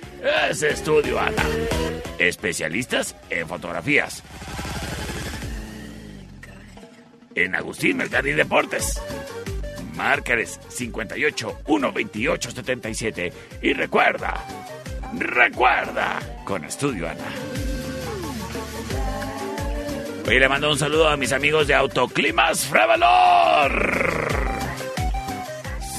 Es 0.51 0.63
Estudio 0.63 1.21
Ana. 1.21 1.43
Especialistas 2.19 3.15
en 3.29 3.47
fotografías. 3.47 4.25
En 7.45 7.55
Agustín 7.55 8.03
y 8.03 8.31
Deportes. 8.33 9.01
Márcales 9.95 10.59
58 10.69 11.59
128 11.65 12.51
77. 12.51 13.33
Y 13.63 13.75
recuerda, 13.75 14.45
recuerda, 15.17 16.19
con 16.45 16.65
Estudio 16.65 17.09
Ana. 17.09 17.31
Hoy 20.27 20.39
le 20.41 20.49
mando 20.49 20.69
un 20.69 20.79
saludo 20.79 21.09
a 21.09 21.17
mis 21.17 21.33
amigos 21.33 21.69
de 21.69 21.75
Autoclimas 21.75 22.67
Frevalor. 22.67 24.19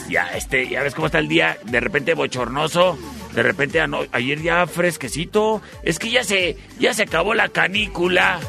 Ya, 0.10 0.28
este, 0.36 0.67
ya 0.67 0.84
ves 0.84 0.93
cómo 0.93 1.06
está 1.06 1.19
el 1.19 1.30
día, 1.30 1.58
de 1.63 1.80
repente 1.80 2.15
bochornoso, 2.15 2.99
de 3.34 3.43
repente 3.43 3.80
ayer 4.12 4.41
ya 4.41 4.67
fresquecito. 4.67 5.62
Es 5.84 5.99
que 5.99 6.12
ya 6.12 6.25
se, 6.25 6.58
ya 6.80 6.93
se 6.93 7.04
acabó 7.04 7.34
la 7.34 7.47
canícula. 7.47 8.41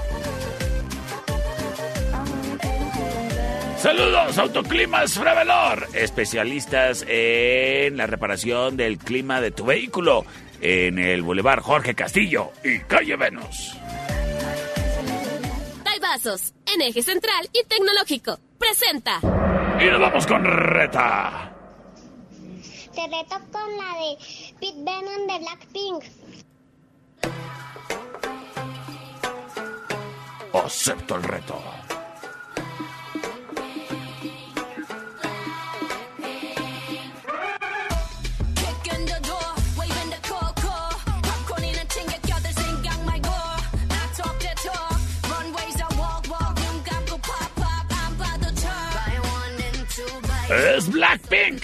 Saludos, 3.80 4.38
Autoclimas 4.38 5.14
Frevalor, 5.14 5.88
especialistas 5.94 7.04
en 7.08 7.96
la 7.96 8.06
reparación 8.06 8.76
del 8.76 8.98
clima 8.98 9.40
de 9.40 9.50
tu 9.50 9.64
vehículo 9.64 10.24
en 10.60 10.98
el 10.98 11.22
Boulevard 11.22 11.62
Jorge 11.62 11.94
Castillo 11.94 12.52
y 12.62 12.80
Calle 12.80 13.16
Venus. 13.16 13.76
Vasos, 16.00 16.54
en 16.66 16.80
eje 16.80 17.02
central 17.02 17.48
y 17.52 17.62
tecnológico. 17.64 18.38
Presenta. 18.58 19.20
Y 19.80 19.84
nos 19.90 20.00
vamos 20.00 20.26
con 20.26 20.44
Reta. 20.44 21.54
Te 22.94 23.02
reto 23.02 23.36
con 23.52 23.76
la 23.76 23.94
de 23.98 24.16
Pete 24.58 24.78
Venom 24.78 25.26
de 25.26 25.38
Blackpink. 25.38 26.04
Acepto 30.52 31.16
el 31.16 31.22
reto. 31.22 31.62
Es 50.50 50.90
Blackpink. 50.90 51.62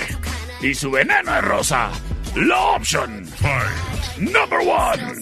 Y 0.63 0.75
su 0.75 0.91
veneno 0.91 1.37
es 1.37 1.45
rosa. 1.45 1.91
La 2.37 2.59
option. 2.77 3.29
Number 4.19 4.61
one. 4.61 5.15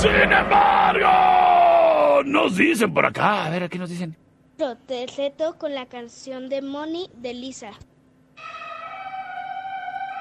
Sin 0.00 0.32
embargo, 0.32 2.22
nos 2.24 2.56
dicen 2.56 2.92
por 2.94 3.06
acá. 3.06 3.44
A 3.46 3.50
ver, 3.50 3.64
aquí 3.64 3.78
nos 3.78 3.90
dicen. 3.90 4.16
Te 4.56 5.06
reto 5.16 5.58
con 5.58 5.74
la 5.74 5.86
canción 5.86 6.48
de 6.48 6.62
Money 6.62 7.10
de 7.14 7.34
Lisa. 7.34 7.72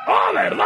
¡Oh, 0.08 0.34
verdad! 0.34 0.66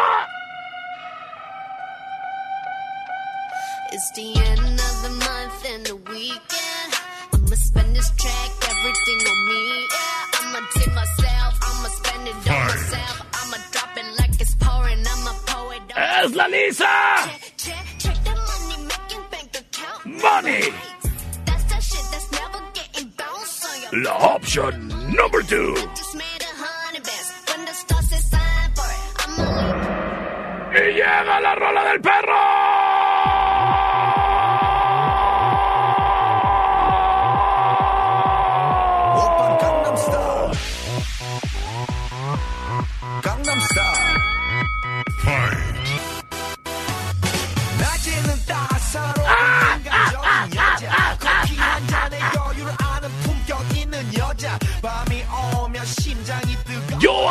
It's 3.92 4.12
the 4.16 4.34
end 4.40 4.80
of 4.80 5.04
the 5.04 5.10
month 5.10 5.66
and 5.74 5.86
the 5.86 5.96
weekend. 6.12 6.94
I'ma 7.34 7.56
spend 7.56 7.96
this 7.96 8.12
track, 8.16 8.52
everything 8.80 9.20
on 9.32 9.40
me. 9.50 9.88
Yeah, 9.92 10.40
I'ma 10.40 10.60
tip 10.74 10.94
myself, 10.94 11.54
I'ma 11.68 11.90
spend 12.00 12.28
it 12.28 12.38
on 12.50 12.68
myself. 12.68 13.16
I'ma 13.40 13.58
drop 13.72 13.98
it 13.98 14.08
like 14.20 14.42
it's 14.42 14.56
pouring, 14.56 15.04
I'ma 15.14 15.34
pour 15.46 15.74
it 15.74 15.82
on. 15.96 16.04
¡Es 16.26 16.36
la 16.36 16.48
Lisa! 16.48 16.96
Check, 17.58 17.86
check 17.98 18.18
the 18.24 18.34
money 18.50 18.78
making 18.92 19.26
bank 19.32 19.52
account. 19.62 20.06
Money. 20.06 20.64
That's 21.46 21.64
that 21.72 21.84
shit 21.90 22.06
that's 22.12 22.30
never 22.32 22.60
getting 22.74 23.10
bounced 23.18 23.66
on 23.70 23.76
your 23.82 24.04
La 24.04 24.14
option 24.36 24.74
number 25.16 25.42
two. 25.42 25.76
Just 25.96 26.16
made 26.16 26.42
a 26.42 26.54
honey 26.64 27.02
bands. 27.08 27.30
When 27.48 27.66
the 27.66 27.74
stars 27.74 28.10
sign 28.32 28.70
for 28.78 28.90
it, 28.98 29.04
I'ma 29.24 29.48
Y 30.74 30.92
llega 31.00 31.40
la 31.42 31.56
rola 31.56 31.84
del 31.90 32.02
perro. 32.02 32.67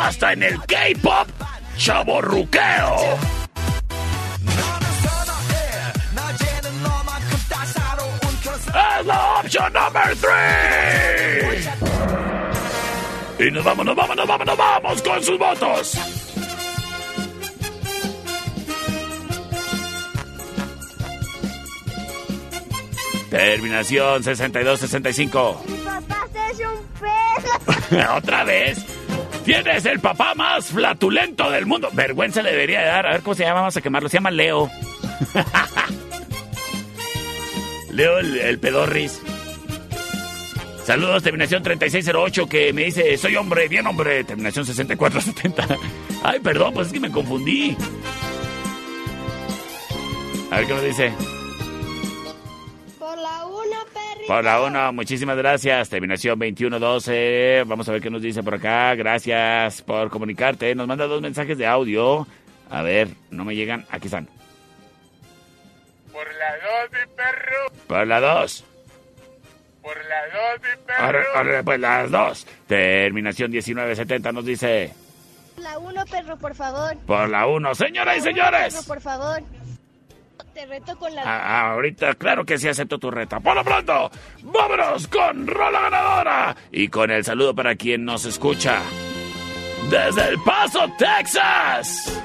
hasta 0.07 0.31
en 0.31 0.41
el 0.41 0.57
K-pop 0.59 1.27
chaborruqueo. 1.75 2.95
Es 8.99 9.05
la 9.05 9.39
opción 9.41 9.73
número 9.73 10.15
3. 10.21 11.69
Y 13.39 13.51
nos 13.51 13.65
vamos, 13.65 13.85
nos 13.85 13.95
vamos, 13.97 14.15
nos 14.15 14.27
vamos, 14.27 14.47
nos 14.47 14.57
vamos 14.57 15.01
con 15.01 15.23
sus 15.23 15.37
votos. 15.37 15.99
Terminación 23.29 24.23
62-65. 24.23 25.65
Mi 25.65 25.77
papá 25.79 26.27
es 26.49 26.59
un 26.59 26.87
perro. 26.97 28.15
¿Otra 28.17 28.45
vez? 28.45 28.96
Tienes 29.47 29.85
el 29.85 30.01
papá 30.01 30.35
más 30.35 30.65
flatulento 30.65 31.49
del 31.49 31.65
mundo. 31.65 31.87
Vergüenza 31.93 32.41
le 32.41 32.51
debería 32.51 32.81
de 32.81 32.87
dar. 32.87 33.07
A 33.07 33.11
ver 33.13 33.21
cómo 33.21 33.33
se 33.33 33.45
llama. 33.45 33.61
Vamos 33.61 33.77
a 33.77 33.81
quemarlo. 33.81 34.09
Se 34.09 34.17
llama 34.17 34.29
Leo. 34.29 34.69
Leo 37.91 38.19
el, 38.19 38.37
el 38.39 38.59
pedorris. 38.59 39.21
Saludos, 40.83 41.23
terminación 41.23 41.63
3608 41.63 42.47
que 42.47 42.73
me 42.73 42.83
dice, 42.83 43.17
soy 43.17 43.37
hombre, 43.37 43.69
bien 43.69 43.87
hombre, 43.87 44.25
terminación 44.25 44.65
6470. 44.65 45.65
Ay, 46.23 46.41
perdón, 46.41 46.73
pues 46.73 46.87
es 46.87 46.93
que 46.93 46.99
me 46.99 47.09
confundí. 47.09 47.77
A 50.51 50.57
ver 50.57 50.67
qué 50.67 50.73
nos 50.73 50.83
dice. 50.83 51.13
Por 54.27 54.43
la 54.43 54.61
una, 54.61 54.69
perrito. 54.69 54.73
Por 54.73 54.73
la 54.73 54.89
1, 54.89 54.93
muchísimas 54.93 55.37
gracias. 55.37 55.89
Terminación 55.89 56.37
2112. 56.37 57.63
Vamos 57.65 57.87
a 57.87 57.91
ver 57.93 58.01
qué 58.01 58.09
nos 58.09 58.21
dice 58.21 58.43
por 58.43 58.55
acá. 58.55 58.93
Gracias 58.95 59.81
por 59.81 60.09
comunicarte. 60.09 60.75
Nos 60.75 60.87
manda 60.87 61.07
dos 61.07 61.21
mensajes 61.21 61.57
de 61.57 61.65
audio. 61.65 62.27
A 62.69 62.81
ver, 62.81 63.09
no 63.31 63.45
me 63.45 63.55
llegan. 63.55 63.85
Aquí 63.89 64.07
están. 64.07 64.27
Por 66.11 66.25
la 66.35 66.51
dos, 66.55 66.91
mi 66.91 67.15
perro. 67.15 67.85
Por 67.87 68.07
la 68.07 68.19
2. 68.19 68.63
Por 69.81 69.95
la 70.05 70.21
dos, 70.25 70.61
mi 70.61 70.85
perro. 70.85 71.05
Ahora, 71.05 71.23
ahora, 71.35 71.63
pues 71.63 71.79
las 71.79 72.11
dos. 72.11 72.47
Terminación 72.67 73.51
1970 73.51 74.31
nos 74.31 74.45
dice. 74.45 74.93
La 75.57 75.79
uno, 75.79 76.03
perro, 76.05 76.37
por 76.37 76.53
favor. 76.55 76.97
Por 77.05 77.29
la 77.29 77.47
1. 77.47 77.75
Señoras 77.75 78.17
y 78.17 78.21
señores. 78.21 78.73
perro, 78.73 78.87
por 78.87 79.01
favor. 79.01 79.41
Te 80.53 80.65
reto 80.65 80.97
con 80.97 81.13
la... 81.13 81.21
Ah, 81.23 81.71
ahorita, 81.71 82.15
claro 82.15 82.45
que 82.45 82.57
sí 82.57 82.67
acepto 82.67 82.97
tu 82.97 83.11
reta. 83.11 83.39
Por 83.39 83.55
lo 83.55 83.63
pronto, 83.63 84.09
vámonos 84.43 85.07
con 85.07 85.47
Rola 85.47 85.81
Ganadora. 85.81 86.55
Y 86.71 86.87
con 86.87 87.11
el 87.11 87.23
saludo 87.23 87.53
para 87.53 87.75
quien 87.75 88.05
nos 88.05 88.25
escucha. 88.25 88.81
Desde 89.89 90.29
El 90.29 90.41
Paso, 90.43 90.85
Texas. 90.97 92.21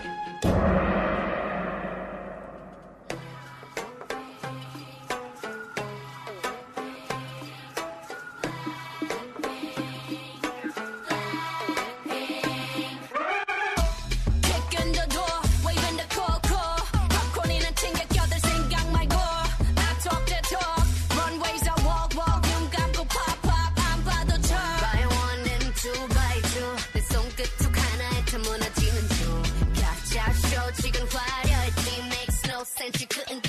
Since 32.82 33.00
you 33.00 33.06
couldn't 33.06 33.41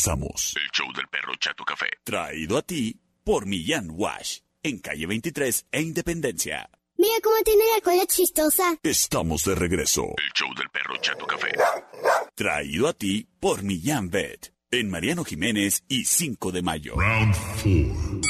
regresamos. 0.00 0.54
El 0.56 0.70
show 0.72 0.92
del 0.94 1.06
perro 1.08 1.34
Chato 1.38 1.64
Café. 1.64 1.86
Traído 2.04 2.56
a 2.56 2.62
ti 2.62 2.98
por 3.24 3.46
Millán 3.46 3.90
Wash. 3.90 4.38
En 4.62 4.78
calle 4.78 5.06
23 5.06 5.66
e 5.72 5.82
Independencia. 5.82 6.70
Mira 6.96 7.14
cómo 7.22 7.36
tiene 7.44 7.64
la 7.74 7.80
cola 7.82 8.06
chistosa. 8.06 8.78
Estamos 8.82 9.44
de 9.44 9.54
regreso. 9.54 10.02
El 10.16 10.32
show 10.34 10.48
del 10.54 10.68
perro 10.70 10.96
Chato 11.00 11.26
Café. 11.26 11.48
Traído 12.34 12.88
a 12.88 12.92
ti 12.92 13.26
por 13.40 13.62
Millán 13.62 14.10
Vet. 14.10 14.52
En 14.70 14.88
Mariano 14.88 15.24
Jiménez 15.24 15.82
y 15.88 16.04
5 16.04 16.52
de 16.52 16.62
mayo. 16.62 16.94
Round 16.96 17.34
4. 17.60 18.20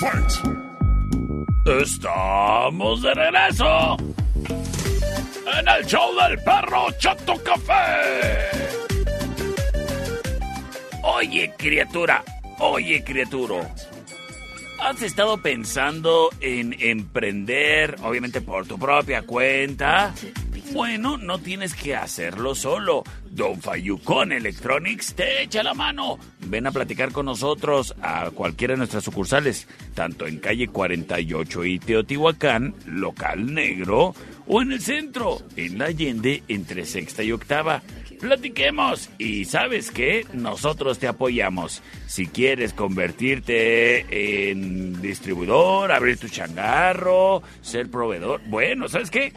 Fight. 0.00 0.32
Estamos 1.82 3.02
de 3.02 3.14
regreso 3.14 3.96
en 5.58 5.68
el 5.68 5.86
show 5.86 6.14
del 6.14 6.38
perro 6.42 6.90
Chato 6.98 7.34
Café. 7.42 8.69
Oye, 11.02 11.52
criatura, 11.56 12.22
oye, 12.58 13.02
criatura. 13.02 13.74
¿Has 14.78 15.02
estado 15.02 15.38
pensando 15.38 16.30
en 16.40 16.74
emprender, 16.78 17.96
obviamente 18.02 18.40
por 18.40 18.66
tu 18.66 18.78
propia 18.78 19.22
cuenta? 19.22 20.14
Bueno, 20.72 21.16
no 21.16 21.38
tienes 21.38 21.74
que 21.74 21.96
hacerlo 21.96 22.54
solo. 22.54 23.02
Don 23.30 23.60
Fayucon 23.60 24.32
Electronics 24.32 25.14
te 25.14 25.42
echa 25.42 25.62
la 25.62 25.74
mano. 25.74 26.18
Ven 26.46 26.66
a 26.66 26.70
platicar 26.70 27.12
con 27.12 27.26
nosotros 27.26 27.94
a 28.02 28.30
cualquiera 28.30 28.74
de 28.74 28.78
nuestras 28.78 29.04
sucursales, 29.04 29.68
tanto 29.94 30.26
en 30.26 30.38
calle 30.38 30.68
48 30.68 31.64
y 31.64 31.78
Teotihuacán, 31.78 32.74
local 32.86 33.52
negro, 33.52 34.14
o 34.46 34.62
en 34.62 34.72
el 34.72 34.80
centro, 34.80 35.42
en 35.56 35.78
la 35.78 35.86
Allende, 35.86 36.42
entre 36.48 36.86
sexta 36.86 37.22
y 37.22 37.32
octava. 37.32 37.82
Platiquemos 38.20 39.08
y 39.16 39.46
sabes 39.46 39.90
qué, 39.90 40.26
nosotros 40.34 40.98
te 40.98 41.08
apoyamos. 41.08 41.82
Si 42.06 42.26
quieres 42.26 42.74
convertirte 42.74 44.50
en 44.60 45.00
distribuidor, 45.00 45.90
abrir 45.90 46.18
tu 46.18 46.28
changarro, 46.28 47.42
ser 47.62 47.90
proveedor, 47.90 48.42
bueno, 48.46 48.88
¿sabes 48.88 49.10
qué? 49.10 49.32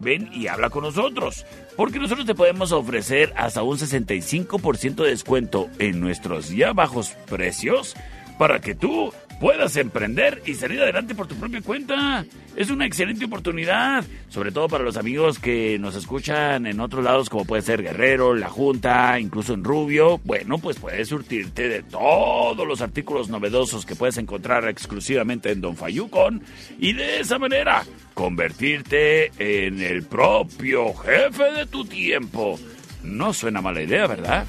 Ven 0.00 0.28
y 0.34 0.48
habla 0.48 0.68
con 0.68 0.82
nosotros, 0.82 1.46
porque 1.76 1.98
nosotros 1.98 2.26
te 2.26 2.34
podemos 2.34 2.72
ofrecer 2.72 3.32
hasta 3.36 3.62
un 3.62 3.78
65% 3.78 4.96
de 4.96 5.08
descuento 5.08 5.70
en 5.78 6.00
nuestros 6.00 6.50
ya 6.50 6.74
bajos 6.74 7.16
precios 7.26 7.94
para 8.38 8.60
que 8.60 8.74
tú 8.74 9.12
puedas 9.44 9.76
emprender 9.76 10.42
y 10.46 10.54
salir 10.54 10.80
adelante 10.80 11.14
por 11.14 11.26
tu 11.26 11.34
propia 11.34 11.60
cuenta. 11.60 12.24
Es 12.56 12.70
una 12.70 12.86
excelente 12.86 13.26
oportunidad, 13.26 14.02
sobre 14.30 14.52
todo 14.52 14.68
para 14.68 14.84
los 14.84 14.96
amigos 14.96 15.38
que 15.38 15.78
nos 15.78 15.96
escuchan 15.96 16.66
en 16.66 16.80
otros 16.80 17.04
lados 17.04 17.28
como 17.28 17.44
puede 17.44 17.60
ser 17.60 17.82
Guerrero, 17.82 18.34
La 18.34 18.48
Junta, 18.48 19.20
incluso 19.20 19.52
en 19.52 19.62
Rubio. 19.62 20.18
Bueno, 20.24 20.56
pues 20.56 20.78
puedes 20.78 21.08
surtirte 21.08 21.68
de 21.68 21.82
todos 21.82 22.66
los 22.66 22.80
artículos 22.80 23.28
novedosos 23.28 23.84
que 23.84 23.94
puedes 23.94 24.16
encontrar 24.16 24.66
exclusivamente 24.66 25.52
en 25.52 25.60
Don 25.60 25.76
Fayucon 25.76 26.40
y 26.78 26.94
de 26.94 27.20
esa 27.20 27.38
manera 27.38 27.84
convertirte 28.14 29.30
en 29.36 29.78
el 29.82 30.04
propio 30.04 30.94
jefe 30.94 31.52
de 31.52 31.66
tu 31.66 31.84
tiempo. 31.84 32.58
No 33.02 33.34
suena 33.34 33.60
mala 33.60 33.82
idea, 33.82 34.06
¿verdad? 34.06 34.46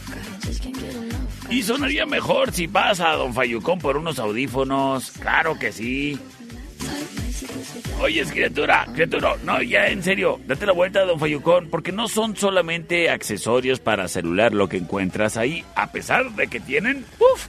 Y 1.50 1.64
sonaría 1.64 2.06
mejor 2.06 2.52
si 2.52 2.68
vas 2.68 3.00
a 3.00 3.14
Don 3.14 3.34
Fayucón 3.34 3.80
por 3.80 3.98
unos 3.98 4.20
audífonos. 4.20 5.12
Claro 5.12 5.58
que 5.58 5.72
sí. 5.72 6.20
Oye, 8.02 8.26
criatura, 8.26 8.86
criatura, 8.94 9.36
no, 9.44 9.62
ya 9.62 9.88
en 9.88 10.04
serio, 10.04 10.40
date 10.46 10.66
la 10.66 10.74
vuelta 10.74 11.00
a 11.00 11.06
Don 11.06 11.20
Fayucón, 11.20 11.70
porque 11.70 11.92
no 11.92 12.08
son 12.08 12.36
solamente 12.36 13.10
accesorios 13.10 13.80
para 13.80 14.08
celular 14.08 14.54
lo 14.54 14.68
que 14.68 14.78
encuentras 14.78 15.38
ahí, 15.38 15.64
a 15.76 15.92
pesar 15.92 16.32
de 16.32 16.48
que 16.48 16.60
tienen, 16.60 17.06
uff, 17.20 17.48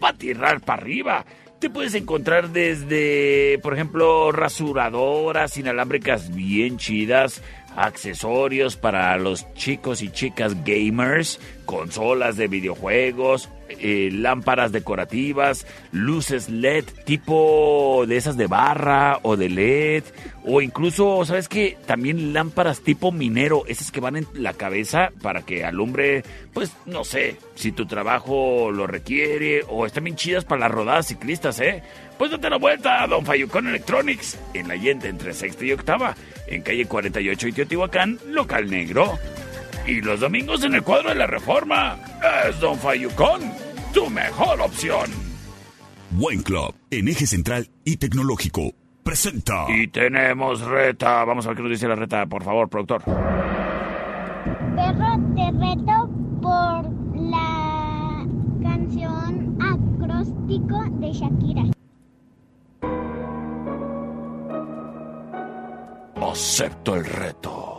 para 0.00 0.18
tirar 0.18 0.60
para 0.60 0.82
arriba. 0.82 1.24
Te 1.60 1.70
puedes 1.70 1.94
encontrar 1.94 2.50
desde, 2.50 3.58
por 3.62 3.72
ejemplo, 3.72 4.32
rasuradoras 4.32 5.56
inalámbricas 5.56 6.34
bien 6.34 6.76
chidas, 6.76 7.40
accesorios 7.76 8.76
para 8.76 9.16
los 9.16 9.52
chicos 9.54 10.02
y 10.02 10.10
chicas 10.10 10.64
gamers, 10.64 11.40
consolas 11.64 12.36
de 12.36 12.48
videojuegos, 12.48 13.48
eh, 13.80 14.10
lámparas 14.12 14.72
decorativas, 14.72 15.66
luces 15.92 16.48
LED 16.48 16.84
tipo 17.04 18.04
de 18.06 18.16
esas 18.16 18.36
de 18.36 18.46
barra 18.46 19.18
o 19.22 19.36
de 19.36 19.48
LED, 19.48 20.04
o 20.44 20.60
incluso, 20.60 21.24
¿sabes 21.24 21.48
qué? 21.48 21.76
También 21.86 22.32
lámparas 22.32 22.80
tipo 22.80 23.12
minero, 23.12 23.64
esas 23.66 23.90
que 23.90 24.00
van 24.00 24.16
en 24.16 24.26
la 24.34 24.52
cabeza 24.52 25.10
para 25.22 25.42
que 25.42 25.64
alumbre, 25.64 26.22
pues 26.52 26.72
no 26.86 27.04
sé, 27.04 27.36
si 27.54 27.72
tu 27.72 27.86
trabajo 27.86 28.70
lo 28.70 28.86
requiere, 28.86 29.62
o 29.68 29.86
están 29.86 30.04
bien 30.04 30.16
chidas 30.16 30.44
para 30.44 30.60
las 30.60 30.70
rodadas 30.70 31.06
ciclistas, 31.06 31.60
¿eh? 31.60 31.82
Pues 32.18 32.30
date 32.30 32.48
la 32.50 32.58
vuelta 32.58 33.02
a 33.02 33.06
Don 33.06 33.24
Fayucón 33.24 33.66
Electronics, 33.68 34.38
en 34.52 34.68
la 34.68 34.74
Allende 34.74 35.08
entre 35.08 35.32
sexta 35.32 35.64
y 35.64 35.72
octava, 35.72 36.14
en 36.46 36.62
calle 36.62 36.86
48 36.86 37.48
y 37.48 37.52
Teotihuacán, 37.52 38.18
local 38.28 38.70
negro. 38.70 39.18
Y 39.86 40.00
los 40.00 40.20
domingos 40.20 40.62
en 40.64 40.74
el 40.74 40.82
cuadro 40.82 41.10
de 41.10 41.16
la 41.16 41.26
reforma, 41.26 41.98
es 42.48 42.58
Don 42.60 42.78
Fayucón, 42.78 43.52
tu 43.94 44.10
mejor 44.10 44.60
opción. 44.60 45.08
Buen 46.10 46.42
Club, 46.42 46.74
en 46.90 47.08
eje 47.08 47.26
central 47.26 47.70
y 47.84 47.96
tecnológico, 47.96 48.72
presenta. 49.04 49.66
Y 49.68 49.86
tenemos 49.88 50.60
reta. 50.62 51.24
Vamos 51.24 51.46
a 51.46 51.50
ver 51.50 51.56
qué 51.56 51.62
nos 51.62 51.70
dice 51.70 51.88
la 51.88 51.94
reta, 51.94 52.26
por 52.26 52.42
favor, 52.42 52.68
productor. 52.68 53.04
Perro, 53.04 53.22
te 55.36 55.50
reto 55.52 56.10
por 56.42 56.90
la 57.20 58.26
canción 58.62 59.56
acróstico 59.62 60.84
de 60.98 61.12
Shakira. 61.12 61.62
Acepto 66.20 66.96
el 66.96 67.04
reto. 67.04 67.73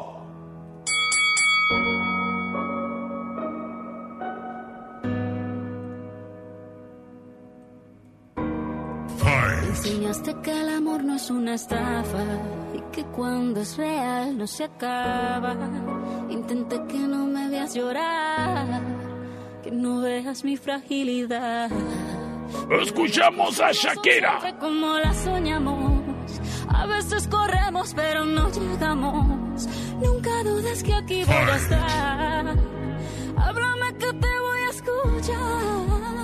Enseñaste 9.75 10.33
que 10.41 10.51
el 10.51 10.69
amor 10.69 11.03
no 11.03 11.15
es 11.15 11.29
una 11.29 11.55
estafa 11.55 12.23
y 12.73 12.79
que 12.93 13.03
cuando 13.07 13.59
es 13.59 13.75
real 13.75 14.37
no 14.37 14.47
se 14.47 14.63
acaba. 14.63 15.53
Intenté 16.29 16.81
que 16.87 16.97
no 16.97 17.25
me 17.25 17.49
veas 17.49 17.75
llorar, 17.75 18.81
que 19.61 19.71
no 19.71 19.99
veas 19.99 20.45
mi 20.45 20.55
fragilidad. 20.55 21.69
Escuchamos 22.81 23.59
a 23.59 23.73
Shakira. 23.73 24.39
Como 24.61 24.97
la 24.97 25.13
soñamos. 25.13 26.03
A 26.69 26.85
veces 26.85 27.27
corremos, 27.27 27.93
pero 27.93 28.23
no 28.23 28.49
llegamos. 28.51 29.67
Nunca 30.01 30.41
dudes 30.43 30.83
que 30.83 30.93
aquí 30.93 31.23
voy 31.25 31.35
a 31.35 31.55
estar. 31.57 32.55
Háblame 33.37 33.93
que 33.99 34.13
te 34.13 34.39
voy 34.39 34.61
a 34.67 34.69
escuchar. 34.69 36.14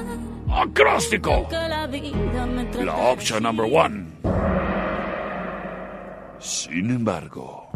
Acróstico. 0.54 1.48
La 2.84 2.94
option 2.96 3.44
number 3.44 3.66
one. 3.66 4.06
Sin 6.40 6.90
embargo. 6.92 7.72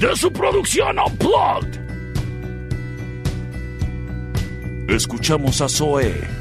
De 0.00 0.14
su 0.14 0.30
producción 0.30 0.98
Unplugged. 0.98 1.80
Escuchamos 4.88 5.62
a 5.62 5.68
Zoe. 5.68 6.35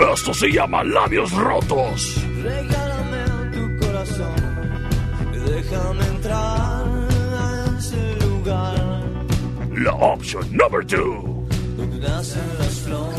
Esto 0.00 0.32
se 0.34 0.50
llama 0.50 0.82
Labios 0.82 1.30
Rotos. 1.32 2.16
Regálame 2.42 3.24
tu 3.52 3.86
corazón 3.86 4.34
y 5.34 5.38
déjame 5.50 6.06
entrar 6.06 6.84
a 7.38 7.76
ese 7.78 8.16
lugar 8.26 9.02
La 9.76 9.92
option 9.92 10.42
number 10.56 10.84
two. 10.84 11.46
donde 11.76 11.98
nacen 12.00 12.42
las 12.58 12.80
flores, 12.80 13.14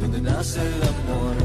donde 0.00 0.20
nace 0.20 0.60
el 0.60 0.82
amor. 0.82 1.36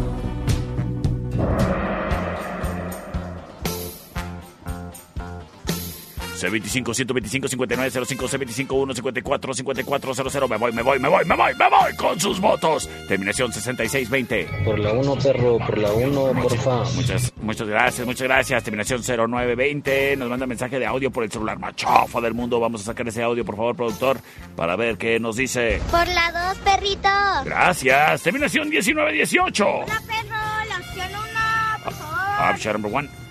C25 6.37 6.93
125 6.93 7.47
5905 7.47 8.27
C25 8.27 8.93
154 8.93 9.53
5400 9.53 10.49
Me 10.49 10.57
voy, 10.57 10.71
me 10.71 10.81
voy, 10.83 10.99
me 10.99 11.09
voy, 11.09 11.25
me 11.25 11.35
voy, 11.35 11.55
me 11.55 11.69
voy 11.69 11.95
con 11.95 12.19
sus 12.19 12.39
votos. 12.39 12.87
Terminación 13.07 13.51
6620. 13.51 14.63
Por 14.63 14.79
la 14.79 14.93
1, 14.93 15.15
perro, 15.15 15.57
por 15.57 15.77
la 15.77 15.91
1, 15.91 16.33
porfa. 16.41 16.83
Muchas, 16.95 17.33
muchas 17.37 17.67
gracias, 17.67 18.05
muchas 18.05 18.27
gracias. 18.27 18.63
Terminación 18.63 19.01
0920. 19.01 20.15
Nos 20.17 20.29
manda 20.29 20.45
mensaje 20.45 20.77
de 20.79 20.85
audio 20.85 21.11
por 21.11 21.23
el 21.23 21.31
celular 21.31 21.57
machafa 21.57 22.21
del 22.21 22.33
mundo. 22.33 22.59
Vamos 22.59 22.81
a 22.81 22.85
sacar 22.85 23.07
ese 23.07 23.23
audio, 23.23 23.43
por 23.43 23.55
favor, 23.55 23.75
productor, 23.75 24.19
para 24.55 24.75
ver 24.75 24.97
qué 24.97 25.19
nos 25.19 25.37
dice. 25.37 25.81
Por 25.89 26.07
la 26.07 26.31
dos, 26.31 26.57
perrito. 26.59 27.09
Gracias. 27.45 28.21
Terminación 28.21 28.69
1918. 28.69 29.67
Hola, 29.67 29.85
perro, 29.85 30.69
la 30.69 30.77
opción 30.77 31.09
uno, 31.09 31.83
por 31.83 31.93
favor. 31.93 32.53
Option 32.53 32.73
number 32.73 32.93
one. 32.93 33.26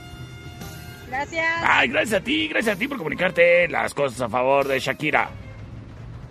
Gracias. 1.09 1.62
Ay, 1.62 1.88
gracias 1.88 2.20
a 2.20 2.24
ti, 2.24 2.48
gracias 2.48 2.76
a 2.76 2.78
ti 2.78 2.88
por 2.88 2.98
comunicarte 2.98 3.68
las 3.68 3.94
cosas 3.94 4.20
a 4.20 4.28
favor 4.28 4.66
de 4.66 4.78
Shakira. 4.80 5.30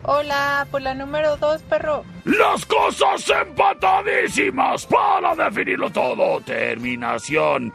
Hola, 0.03 0.67
por 0.69 0.82
la 0.82 0.93
número 0.93 1.36
dos, 1.38 1.61
perro. 1.63 2.03
Las 2.26 2.63
cosas 2.65 3.28
empatadísimas 3.30 4.86
para 4.86 5.36
definirlo 5.36 5.89
todo. 5.89 6.41
Terminación 6.41 7.73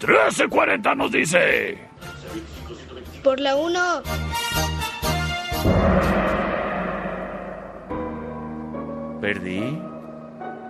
1340 0.00 0.94
nos 0.94 1.12
dice. 1.12 1.78
Por 3.22 3.40
la 3.40 3.56
uno. 3.56 4.02
Perdí. 9.20 9.78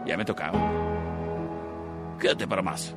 Ya 0.06 0.16
me 0.16 0.24
tocaba. 0.24 0.58
Quédate 2.18 2.46
para 2.48 2.62
más. 2.62 2.96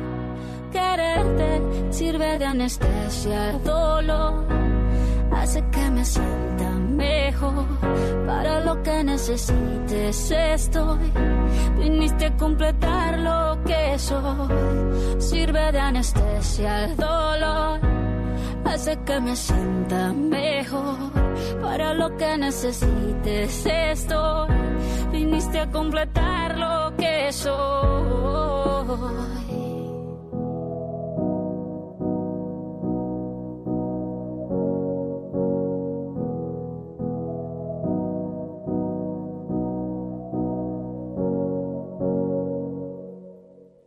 Quererte 0.71 1.61
sirve 1.91 2.39
de 2.39 2.45
anestesia 2.45 3.49
al 3.49 3.63
dolor. 3.63 4.45
Hace 5.31 5.63
que 5.71 5.89
me 5.91 6.05
sienta 6.05 6.69
mejor. 6.69 7.65
Para 8.25 8.61
lo 8.61 8.81
que 8.81 9.03
necesites 9.03 10.31
estoy. 10.31 11.11
Viniste 11.77 12.25
a 12.27 12.37
completar 12.37 13.19
lo 13.19 13.61
que 13.63 13.99
soy. 13.99 15.21
Sirve 15.21 15.71
de 15.71 15.79
anestesia 15.79 16.83
al 16.85 16.95
dolor. 16.95 17.79
Hace 18.65 18.97
que 19.03 19.19
me 19.19 19.35
sienta 19.35 20.13
mejor. 20.13 20.97
Para 21.61 21.93
lo 21.93 22.15
que 22.17 22.37
necesites 22.37 23.65
estoy. 23.65 24.49
Viniste 25.11 25.59
a 25.59 25.69
completar 25.69 26.57
lo 26.57 26.95
que 26.95 27.33
soy. 27.33 28.61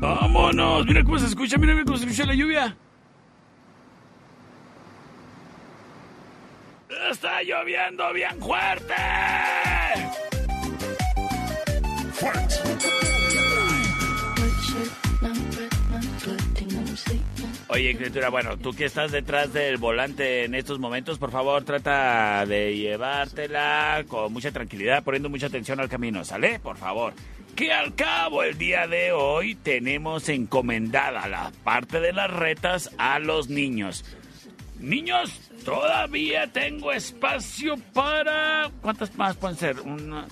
¡Vámonos! 0.00 0.86
Mira 0.86 1.02
cómo 1.02 1.18
se 1.18 1.26
escucha, 1.26 1.58
mira 1.58 1.74
cómo 1.84 1.96
se 1.96 2.04
escucha 2.04 2.24
la 2.24 2.34
lluvia. 2.34 2.76
¡Está 7.10 7.42
lloviendo 7.42 8.12
bien 8.12 8.40
fuerte! 8.40 8.94
Oye, 17.70 17.94
criatura, 17.96 18.30
bueno, 18.30 18.56
tú 18.56 18.72
que 18.72 18.86
estás 18.86 19.12
detrás 19.12 19.52
del 19.52 19.76
volante 19.76 20.44
en 20.44 20.54
estos 20.54 20.78
momentos, 20.78 21.18
por 21.18 21.30
favor, 21.30 21.64
trata 21.64 22.46
de 22.46 22.74
llevártela 22.74 24.04
con 24.08 24.32
mucha 24.32 24.50
tranquilidad, 24.50 25.04
poniendo 25.04 25.28
mucha 25.28 25.48
atención 25.48 25.78
al 25.78 25.88
camino, 25.90 26.24
¿sale? 26.24 26.60
Por 26.60 26.78
favor. 26.78 27.12
Que 27.54 27.70
al 27.70 27.94
cabo 27.94 28.42
el 28.42 28.56
día 28.56 28.86
de 28.86 29.12
hoy 29.12 29.54
tenemos 29.54 30.30
encomendada 30.30 31.28
la 31.28 31.52
parte 31.62 32.00
de 32.00 32.14
las 32.14 32.30
retas 32.30 32.90
a 32.96 33.18
los 33.18 33.50
niños. 33.50 34.02
Niños, 34.78 35.38
todavía 35.64 36.46
tengo 36.46 36.90
espacio 36.92 37.76
para... 37.92 38.70
¿Cuántas 38.80 39.14
más 39.18 39.36
pueden 39.36 39.56
ser? 39.58 39.80
Una, 39.80 40.26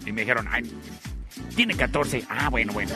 Y 0.03 0.11
me 0.11 0.21
dijeron, 0.21 0.47
ay, 0.49 0.63
tiene 1.55 1.75
14. 1.75 2.23
Ah, 2.27 2.49
bueno, 2.49 2.73
bueno. 2.73 2.91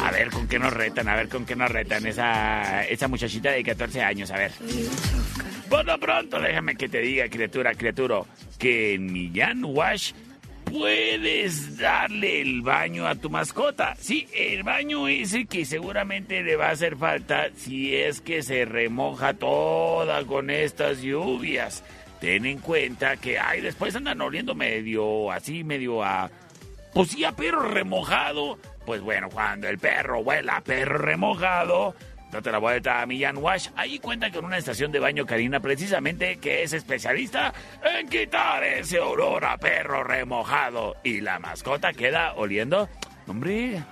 A 0.00 0.10
ver 0.10 0.30
con 0.30 0.48
qué 0.48 0.58
nos 0.58 0.72
retan, 0.72 1.08
a 1.08 1.16
ver 1.16 1.28
con 1.28 1.44
qué 1.44 1.56
nos 1.56 1.70
retan 1.70 2.06
esa, 2.06 2.84
esa 2.84 3.08
muchachita 3.08 3.50
de 3.50 3.62
14 3.62 4.02
años, 4.02 4.30
a 4.30 4.36
ver. 4.36 4.52
Por 5.68 5.98
pronto, 5.98 6.40
déjame 6.40 6.76
que 6.76 6.88
te 6.88 7.00
diga, 7.00 7.28
criatura, 7.28 7.74
criatura, 7.74 8.22
que 8.58 8.94
en 8.94 9.12
Millán 9.12 9.64
Wash 9.64 10.12
puedes 10.64 11.78
darle 11.78 12.40
el 12.40 12.62
baño 12.62 13.06
a 13.06 13.14
tu 13.14 13.30
mascota. 13.30 13.94
Sí, 13.98 14.26
el 14.34 14.62
baño 14.62 15.08
ese 15.08 15.46
que 15.46 15.64
seguramente 15.64 16.42
le 16.42 16.56
va 16.56 16.68
a 16.68 16.72
hacer 16.72 16.96
falta 16.96 17.50
si 17.56 17.94
es 17.94 18.20
que 18.20 18.42
se 18.42 18.64
remoja 18.64 19.34
toda 19.34 20.24
con 20.24 20.50
estas 20.50 21.00
lluvias. 21.00 21.84
Ten 22.20 22.46
en 22.46 22.58
cuenta 22.58 23.16
que, 23.16 23.38
ay, 23.38 23.60
después 23.60 23.94
andan 23.94 24.20
oliendo 24.20 24.54
medio 24.54 25.30
así, 25.30 25.64
medio 25.64 26.02
a... 26.02 26.30
Pues 26.92 27.10
sí, 27.10 27.24
a 27.24 27.32
perro 27.32 27.68
remojado. 27.68 28.58
Pues 28.86 29.00
bueno, 29.00 29.28
cuando 29.30 29.68
el 29.68 29.78
perro 29.78 30.20
huela 30.20 30.56
a 30.56 30.60
perro 30.60 30.98
remojado, 30.98 31.94
date 32.30 32.52
la 32.52 32.58
vuelta 32.58 33.00
a 33.00 33.06
Millán 33.06 33.38
Wash. 33.38 33.68
Ahí 33.76 33.98
cuenta 33.98 34.30
con 34.30 34.44
una 34.44 34.58
estación 34.58 34.92
de 34.92 34.98
baño 34.98 35.24
Karina, 35.24 35.60
precisamente 35.60 36.36
que 36.36 36.62
es 36.62 36.72
especialista 36.72 37.54
en 37.82 38.08
quitar 38.08 38.62
ese 38.62 39.00
olor 39.00 39.44
a 39.44 39.56
perro 39.56 40.04
remojado. 40.04 40.96
Y 41.02 41.20
la 41.20 41.38
mascota 41.38 41.92
queda 41.92 42.34
oliendo, 42.34 42.88
hombre, 43.26 43.82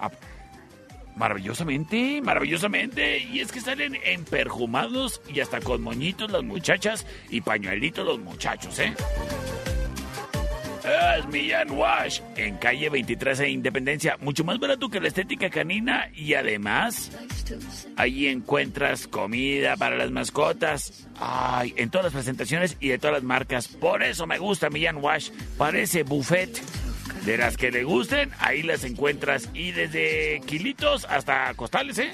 maravillosamente, 1.17 2.21
maravillosamente. 2.23 3.19
Y 3.19 3.41
es 3.41 3.51
que 3.51 3.61
salen 3.61 3.97
emperjumados 4.05 5.23
y 5.33 5.41
hasta 5.41 5.61
con 5.61 5.83
moñitos 5.83 6.31
las 6.31 6.43
muchachas 6.43 7.07
y 7.31 7.41
pañuelitos 7.41 8.05
los 8.05 8.19
muchachos, 8.19 8.79
¿eh? 8.79 8.95
Es 10.85 11.29
Millán 11.29 11.71
Wash, 11.71 12.21
en 12.37 12.57
calle 12.57 12.89
23 12.91 13.41
e 13.41 13.51
Independencia. 13.51 14.17
Mucho 14.21 14.43
más 14.43 14.59
barato 14.59 14.89
que 14.89 15.01
la 15.01 15.09
estética 15.09 15.49
canina 15.49 16.09
y 16.13 16.35
además 16.35 17.13
ahí 17.97 18.27
encuentras 18.27 19.07
comida 19.07 19.77
para 19.77 19.97
las 19.97 20.11
mascotas. 20.11 21.07
Ay, 21.21 21.73
en 21.77 21.91
todas 21.91 22.07
las 22.07 22.13
presentaciones 22.13 22.77
y 22.81 22.89
de 22.89 22.99
todas 22.99 23.15
las 23.15 23.23
marcas. 23.23 23.69
Por 23.69 24.03
eso 24.03 24.27
me 24.27 24.39
gusta 24.39 24.71
Millán 24.71 24.97
Wash. 24.97 25.31
Parece 25.57 26.03
buffet. 26.03 26.61
De 27.25 27.37
las 27.39 27.57
que 27.57 27.71
le 27.71 27.85
gusten, 27.85 28.31
ahí 28.41 28.63
las 28.63 28.83
encuentras. 28.83 29.49
Y 29.55 29.71
desde 29.71 30.41
kilitos 30.45 31.07
hasta 31.09 31.55
costales, 31.55 31.99
¿eh? 31.99 32.11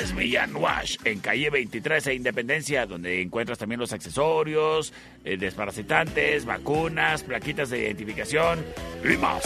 Es 0.00 0.14
Millán 0.14 0.54
Wash, 0.54 0.96
en 1.04 1.20
calle 1.20 1.50
23 1.50 2.06
e 2.06 2.14
Independencia, 2.14 2.86
donde 2.86 3.20
encuentras 3.20 3.58
también 3.58 3.80
los 3.80 3.92
accesorios, 3.92 4.92
eh, 5.24 5.36
desparasitantes, 5.36 6.44
vacunas, 6.44 7.22
plaquitas 7.22 7.70
de 7.70 7.80
identificación 7.80 8.64
y 9.02 9.16
más. 9.16 9.42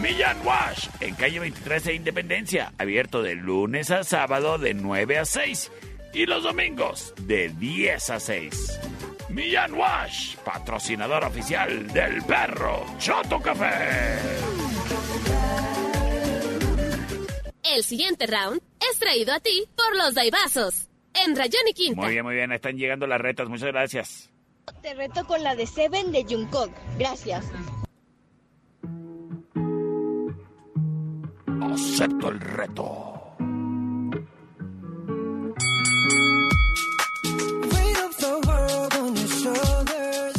Millán 0.00 0.38
Wash, 0.44 0.88
en 1.00 1.14
calle 1.14 1.40
23 1.40 1.86
e 1.88 1.94
Independencia, 1.94 2.72
abierto 2.78 3.22
de 3.22 3.34
lunes 3.34 3.90
a 3.90 4.02
sábado 4.02 4.58
de 4.58 4.74
9 4.74 5.18
a 5.18 5.24
6 5.24 5.70
y 6.14 6.26
los 6.26 6.42
domingos 6.42 7.14
de 7.22 7.50
10 7.50 8.10
a 8.10 8.20
6. 8.20 8.80
Millán 9.38 9.72
Wash, 9.74 10.34
patrocinador 10.38 11.24
oficial 11.24 11.86
del 11.92 12.20
perro 12.24 12.84
Chato 12.98 13.40
Café. 13.40 14.18
El 17.62 17.84
siguiente 17.84 18.26
round 18.26 18.60
es 18.90 18.98
traído 18.98 19.32
a 19.32 19.38
ti 19.38 19.62
por 19.76 19.96
los 19.96 20.16
Daibazos. 20.16 20.88
En 21.14 21.36
Rayón 21.36 21.68
y 21.70 21.72
Quinta. 21.72 22.00
Muy 22.00 22.10
bien, 22.14 22.24
muy 22.24 22.34
bien, 22.34 22.50
están 22.50 22.76
llegando 22.76 23.06
las 23.06 23.20
retas, 23.20 23.48
muchas 23.48 23.68
gracias. 23.68 24.28
Te 24.82 24.92
reto 24.94 25.24
con 25.24 25.40
la 25.44 25.54
de 25.54 25.68
Seven 25.68 26.10
de 26.10 26.24
Jungkook. 26.24 26.72
Gracias. 26.98 27.44
Acepto 31.62 32.30
el 32.30 32.40
reto. 32.40 33.07
Shoulders. 39.42 40.38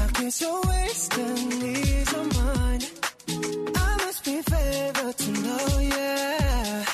I 0.00 0.30
you're 0.40 0.62
wasting 0.72 1.52
ease 1.62 2.12
of 2.12 2.26
mind. 2.36 2.82
I 3.76 3.96
must 4.04 4.24
be 4.24 4.36
favored 4.42 5.16
to 5.24 5.30
know, 5.44 5.78
yeah. 5.80 6.84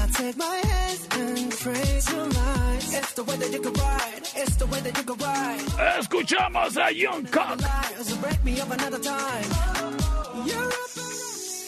I 0.00 0.06
take 0.12 0.36
my 0.36 0.56
hands 0.70 1.08
and 1.12 1.50
praise 1.52 2.12
your 2.12 2.28
minds. 2.40 2.94
It's 2.94 3.12
the 3.14 3.24
way 3.24 3.36
that 3.36 3.52
you 3.52 3.60
can 3.60 3.72
ride. 3.72 4.22
It's 4.42 4.56
the 4.56 4.66
way 4.66 4.80
that 4.80 4.96
you 4.96 5.04
can 5.04 5.18
ride. 5.18 5.60
Escuchamos 5.98 6.76
a. 6.76 6.88
Lies 7.60 8.10
will 8.10 8.22
break 8.22 8.44
me 8.44 8.60
up 8.60 8.70
another 8.70 8.98
time. 8.98 9.48
You're 10.46 10.68
up 10.68 10.90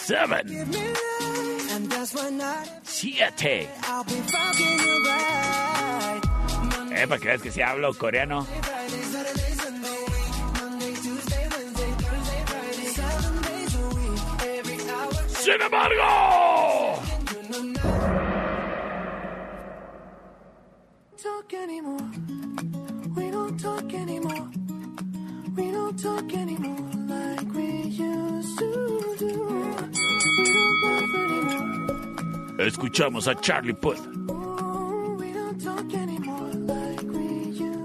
Seven, 0.09 0.47
give 0.47 0.69
me 0.69 0.87
life, 0.89 1.73
and 1.75 1.91
that's 1.93 2.15
when 2.15 2.41
I, 2.41 2.67
siete. 2.85 3.69
I'll 3.83 4.05
be 4.05 4.13
fucking 4.13 4.79
you 4.79 5.05
right. 5.05 6.28
Eh, 6.99 7.07
para 7.07 7.21
que 7.21 7.29
veas 7.29 7.41
que 7.41 7.53
si 7.53 7.63
hablo 7.63 7.95
coreano. 7.95 8.45
Sin 15.29 15.63
embargo, 15.63 16.03
escuchamos 32.59 33.29
a 33.29 33.35
Charlie 33.37 33.75
Puth 33.75 34.19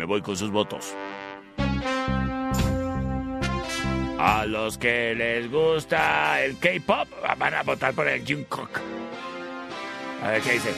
me 0.00 0.06
voy 0.06 0.22
con 0.22 0.34
sus 0.34 0.50
votos. 0.50 0.94
A 4.18 4.46
los 4.46 4.78
que 4.78 5.14
les 5.14 5.50
gusta 5.50 6.42
el 6.42 6.58
K-pop 6.58 7.06
van 7.38 7.52
a 7.52 7.62
votar 7.62 7.92
por 7.92 8.08
el 8.08 8.24
Jungkook. 8.26 8.80
A 10.24 10.30
ver 10.30 10.40
qué 10.40 10.52
dice. 10.52 10.72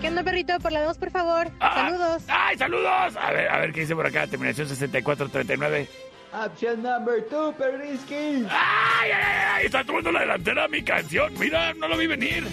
¿Qué 0.00 0.08
onda, 0.08 0.24
perrito? 0.24 0.58
Por 0.58 0.72
la 0.72 0.82
2, 0.82 0.98
por 0.98 1.10
favor. 1.12 1.48
Ah, 1.60 1.74
Saludos. 1.90 2.22
¡Ay, 2.26 2.58
saludos! 2.58 3.16
A 3.16 3.30
ver, 3.30 3.48
a 3.48 3.58
ver 3.58 3.72
qué 3.72 3.80
dice 3.82 3.94
por 3.94 4.06
acá. 4.06 4.26
Terminación 4.26 4.66
6439. 4.66 5.88
Option 6.32 6.82
number 6.82 7.24
two, 7.28 7.54
Perrisky. 7.56 8.46
¡Ay, 8.50 9.10
ay, 9.10 9.12
ay! 9.12 9.46
ay! 9.54 9.66
Está 9.66 9.84
tomando 9.84 10.10
la 10.10 10.20
delantera 10.20 10.66
mi 10.66 10.82
canción. 10.82 11.32
Mira, 11.38 11.72
no 11.74 11.86
lo 11.86 11.96
vi 11.96 12.08
venir. 12.08 12.44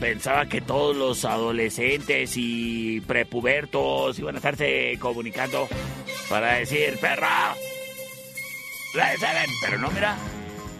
Pensaba 0.00 0.46
que 0.46 0.62
todos 0.62 0.96
los 0.96 1.26
adolescentes 1.26 2.32
y 2.36 3.02
prepubertos 3.02 4.18
iban 4.18 4.34
a 4.34 4.38
estarse 4.38 4.96
comunicando 4.98 5.68
para 6.30 6.54
decir, 6.54 6.98
perra, 6.98 7.54
la 8.94 9.16
Seven. 9.16 9.50
Pero 9.62 9.78
no, 9.78 9.90
mira. 9.90 10.16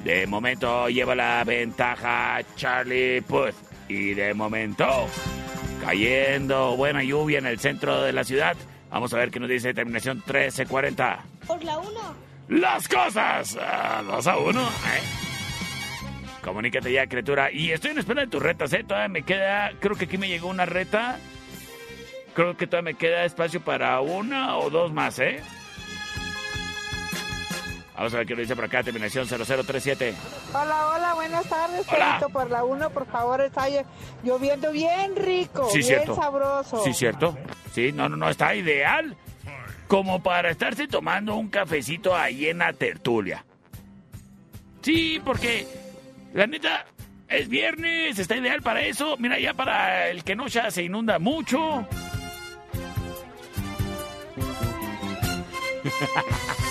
De 0.05 0.27
momento 0.27 0.89
lleva 0.89 1.15
la 1.15 1.45
ventaja 1.45 2.41
Charlie 2.57 3.21
Puth. 3.21 3.55
Y 3.89 4.15
de 4.15 4.33
momento, 4.33 4.87
cayendo 5.85 6.77
buena 6.77 7.03
lluvia 7.03 7.39
en 7.39 7.47
el 7.47 7.59
centro 7.59 8.01
de 8.03 8.13
la 8.13 8.25
ciudad. 8.25 8.57
Vamos 8.91 9.13
a 9.13 9.19
ver 9.19 9.31
qué 9.31 9.39
nos 9.39 9.51
dice 9.51 9.75
terminación 9.75 10.19
1340. 10.19 11.25
Por 11.47 11.63
la 11.63 11.79
1. 11.79 11.91
Las 12.49 12.89
cosas. 12.89 13.59
2 14.07 14.27
a 14.27 14.37
1. 14.39 14.71
Comunícate 16.43 16.93
ya, 16.93 17.07
criatura. 17.07 17.51
Y 17.53 17.71
estoy 17.73 17.91
en 17.93 17.99
espera 17.99 18.23
de 18.23 18.27
tus 18.29 18.43
retas, 18.43 18.73
¿eh? 18.73 18.83
Todavía 18.85 19.09
me 19.09 19.23
queda. 19.23 19.73
Creo 19.81 19.97
que 19.97 20.07
aquí 20.07 20.17
me 20.19 20.29
llegó 20.29 20.49
una 20.49 20.65
reta. 20.67 21.19
Creo 22.35 22.57
que 22.57 22.67
todavía 22.67 22.93
me 22.93 22.99
queda 22.99 23.25
espacio 23.25 23.61
para 23.61 24.01
una 24.01 24.57
o 24.57 24.71
dos 24.71 24.93
más, 24.93 25.19
¿eh? 25.19 25.41
Vamos 27.97 28.15
a 28.15 28.19
ver 28.19 28.27
qué 28.27 28.33
nos 28.35 28.41
dice 28.43 28.57
por 28.57 28.65
acá, 28.65 28.83
terminación 28.83 29.27
0037. 29.29 30.15
Hola, 30.55 30.87
hola, 30.89 31.15
buenas 31.15 31.47
tardes, 31.47 31.87
Hola. 31.93 32.07
Perrito. 32.19 32.29
Por 32.31 32.51
la 32.51 32.65
1, 32.65 32.91
por 32.91 33.07
favor, 33.07 33.43
está 33.43 33.69
ll- 33.69 33.85
lloviendo 34.23 34.73
bien 34.73 35.15
rico, 35.17 35.69
Sí, 35.71 35.79
bien 35.79 35.87
cierto. 35.89 36.15
sabroso. 36.15 36.83
Sí, 36.83 36.95
cierto. 36.95 37.37
Sí, 37.75 37.93
no, 37.93 38.09
no, 38.09 38.17
no, 38.17 38.31
está 38.31 38.55
ideal. 38.55 39.17
Como 39.87 40.23
para 40.23 40.51
estarse 40.51 40.89
tomando 40.89 41.35
un 41.35 41.51
cafecito 41.51 42.17
ahí 42.17 42.47
en 42.47 42.59
la 42.59 42.73
tertulia. 42.73 43.45
Sí, 44.81 45.21
porque 45.23 45.67
la 46.33 46.47
neta 46.47 46.87
es 47.29 47.49
viernes, 47.49 48.19
está 48.19 48.37
ideal 48.37 48.61
para 48.63 48.83
eso. 48.83 49.17
Mira, 49.19 49.39
ya 49.39 49.55
para 49.55 50.09
el 50.09 50.25
que 50.25 50.35
no 50.37 50.49
ya 50.49 50.71
se 50.71 50.83
inunda 50.83 51.19
mucho. 51.19 51.87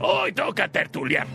Hoy 0.00 0.32
toca 0.32 0.68
tertuliar. 0.68 1.26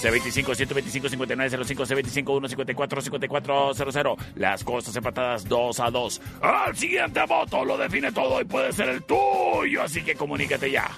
C25 0.00 0.54
125 0.54 1.08
5905 1.08 1.86
C25 1.86 2.48
154 2.48 3.00
5400 3.00 4.18
Las 4.36 4.62
cosas 4.62 4.94
empatadas 4.96 5.48
2 5.48 5.80
a 5.80 5.90
2 5.90 6.20
Al 6.42 6.76
siguiente 6.76 7.24
voto 7.26 7.64
lo 7.64 7.78
define 7.78 8.12
todo 8.12 8.38
y 8.38 8.44
puede 8.44 8.70
ser 8.74 8.90
el 8.90 9.02
tuyo 9.04 9.82
Así 9.82 10.02
que 10.02 10.14
comunícate 10.14 10.70
ya 10.70 10.90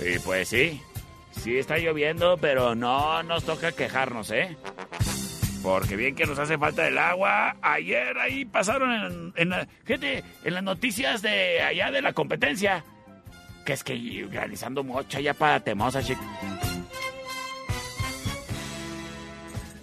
Y 0.00 0.18
pues 0.20 0.48
sí 0.48 0.80
Sí 1.32 1.58
está 1.58 1.78
lloviendo 1.78 2.36
pero 2.38 2.74
no 2.74 3.22
nos 3.22 3.44
toca 3.44 3.72
quejarnos, 3.72 4.30
¿eh? 4.30 4.56
Porque 5.62 5.96
bien 5.96 6.14
que 6.14 6.26
nos 6.26 6.38
hace 6.38 6.56
falta 6.58 6.86
el 6.88 6.96
agua. 6.96 7.56
Ayer 7.60 8.16
ahí 8.18 8.44
pasaron 8.44 9.32
en, 9.36 9.48
la, 9.50 9.68
gente, 9.86 10.24
en 10.42 10.54
las 10.54 10.62
noticias 10.62 11.20
de 11.22 11.60
allá 11.62 11.90
de 11.90 12.02
la 12.02 12.12
competencia. 12.12 12.84
Que 13.64 13.74
es 13.74 13.84
que 13.84 14.26
realizando 14.30 14.82
mucho 14.82 15.20
ya 15.20 15.34
para 15.34 15.60
Temosa, 15.60 16.02
chico. 16.02 16.22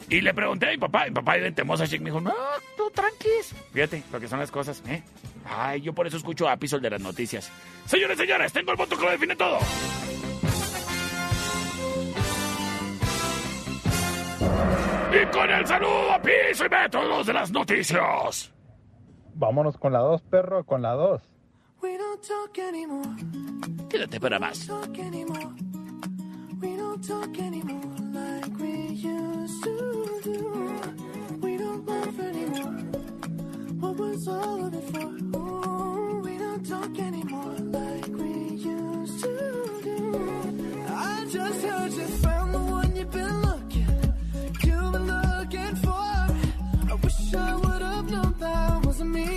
Y 0.09 0.21
le 0.21 0.33
pregunté 0.33 0.67
a 0.67 0.71
mi 0.71 0.77
papá, 0.77 1.05
mi 1.05 1.11
papá 1.11 1.35
vive 1.35 1.47
en 1.47 1.55
Temosa, 1.55 1.85
chico. 1.85 2.03
Me 2.03 2.09
dijo, 2.09 2.21
no, 2.21 2.33
tú 2.77 2.89
tranquis. 2.91 3.53
Fíjate 3.73 4.03
lo 4.11 4.19
que 4.19 4.27
son 4.27 4.39
las 4.39 4.51
cosas, 4.51 4.81
¿eh? 4.87 5.03
Ay, 5.45 5.81
yo 5.81 5.93
por 5.93 6.07
eso 6.07 6.17
escucho 6.17 6.47
a 6.47 6.55
Pisol 6.57 6.81
de 6.81 6.89
las 6.91 7.01
noticias. 7.01 7.51
Señores, 7.85 8.17
señores, 8.17 8.53
tengo 8.53 8.71
el 8.71 8.77
voto 8.77 8.97
que 8.97 9.03
lo 9.03 9.11
define 9.11 9.35
todo. 9.35 9.59
Y 15.09 15.25
con 15.31 15.49
el 15.49 15.65
saludo 15.65 16.11
a 16.11 16.21
Piso 16.21 16.65
y 16.65 16.67
Beto, 16.67 17.03
los 17.03 17.25
de 17.25 17.33
las 17.33 17.51
noticias. 17.51 18.51
Vámonos 19.35 19.77
con 19.77 19.93
la 19.93 19.99
2, 19.99 20.21
perro, 20.23 20.65
con 20.65 20.81
la 20.81 20.93
2. 20.93 21.21
We 21.81 21.97
don't 21.97 22.21
talk 22.27 22.57
anymore. 22.59 23.07
Quédate 23.89 24.19
para 24.19 24.39
más. 24.39 24.65
Talk 24.67 24.97
anymore. 24.99 25.47
We 26.59 26.75
don't 26.75 27.07
talk 27.07 27.37
anymore 27.39 27.97
like 28.11 28.51
we 28.59 28.93
used 28.93 29.63
to 29.63 29.76
What 34.17 34.27
all 34.29 34.71
for? 34.71 35.37
Ooh, 35.37 36.21
we 36.21 36.37
don't 36.39 36.65
talk 36.67 36.97
anymore 36.97 37.55
like 37.59 38.07
we 38.07 38.55
used 38.55 39.23
to 39.23 39.81
do. 39.83 40.85
I 40.89 41.27
just 41.31 41.61
heard 41.61 41.91
you 41.93 42.07
found 42.25 42.53
the 42.55 42.59
one 42.59 42.95
you've 42.95 43.11
been 43.11 43.41
looking, 43.43 44.13
you've 44.63 44.91
been 44.91 45.05
looking 45.05 45.75
for. 45.75 45.91
I 45.91 46.99
wish 47.03 47.33
I 47.35 47.55
would 47.57 47.81
have 47.83 48.09
known 48.09 48.35
that 48.39 48.85
wasn't 48.85 49.11
me. 49.11 49.36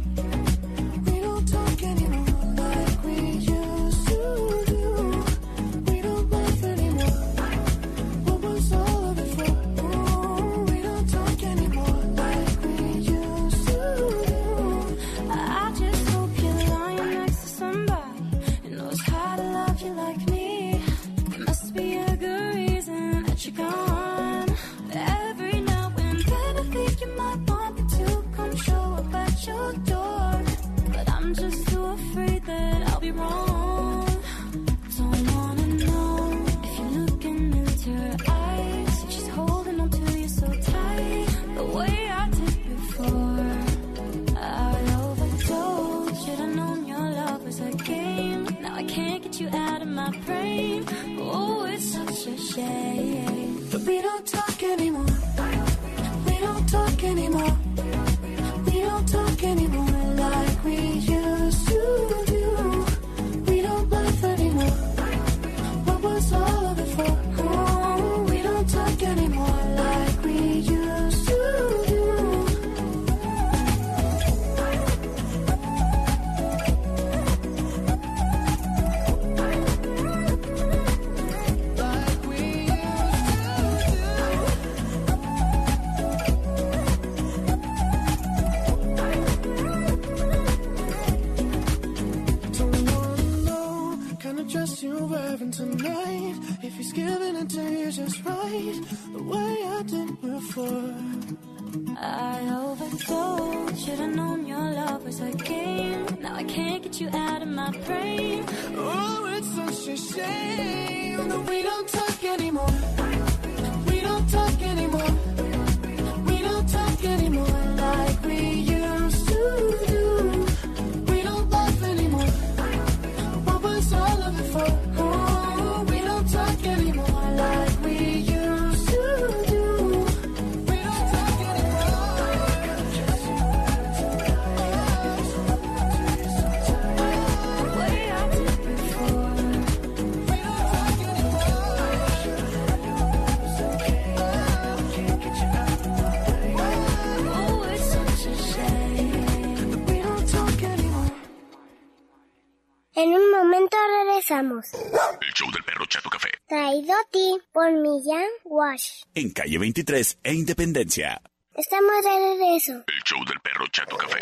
Por 157.61 157.71
Millán 157.73 158.25
Wash. 158.45 159.03
En 159.13 159.29
calle 159.29 159.59
23 159.59 160.17
e 160.23 160.33
Independencia. 160.33 161.21
Estamos 161.53 162.03
de 162.03 162.09
regreso. 162.09 162.71
El 162.87 163.03
show 163.03 163.23
del 163.23 163.39
perro 163.41 163.67
Chato 163.71 163.97
Café. 163.97 164.21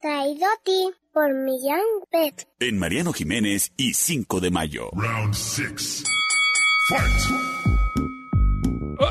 Traído 0.00 0.46
a 0.46 0.62
ti 0.62 0.90
por 1.12 1.34
Millán 1.34 1.82
Pet. 2.08 2.46
En 2.60 2.78
Mariano 2.78 3.12
Jiménez 3.12 3.72
y 3.76 3.94
5 3.94 4.38
de 4.38 4.50
mayo. 4.52 4.90
Round 4.92 5.34
6. 5.34 6.04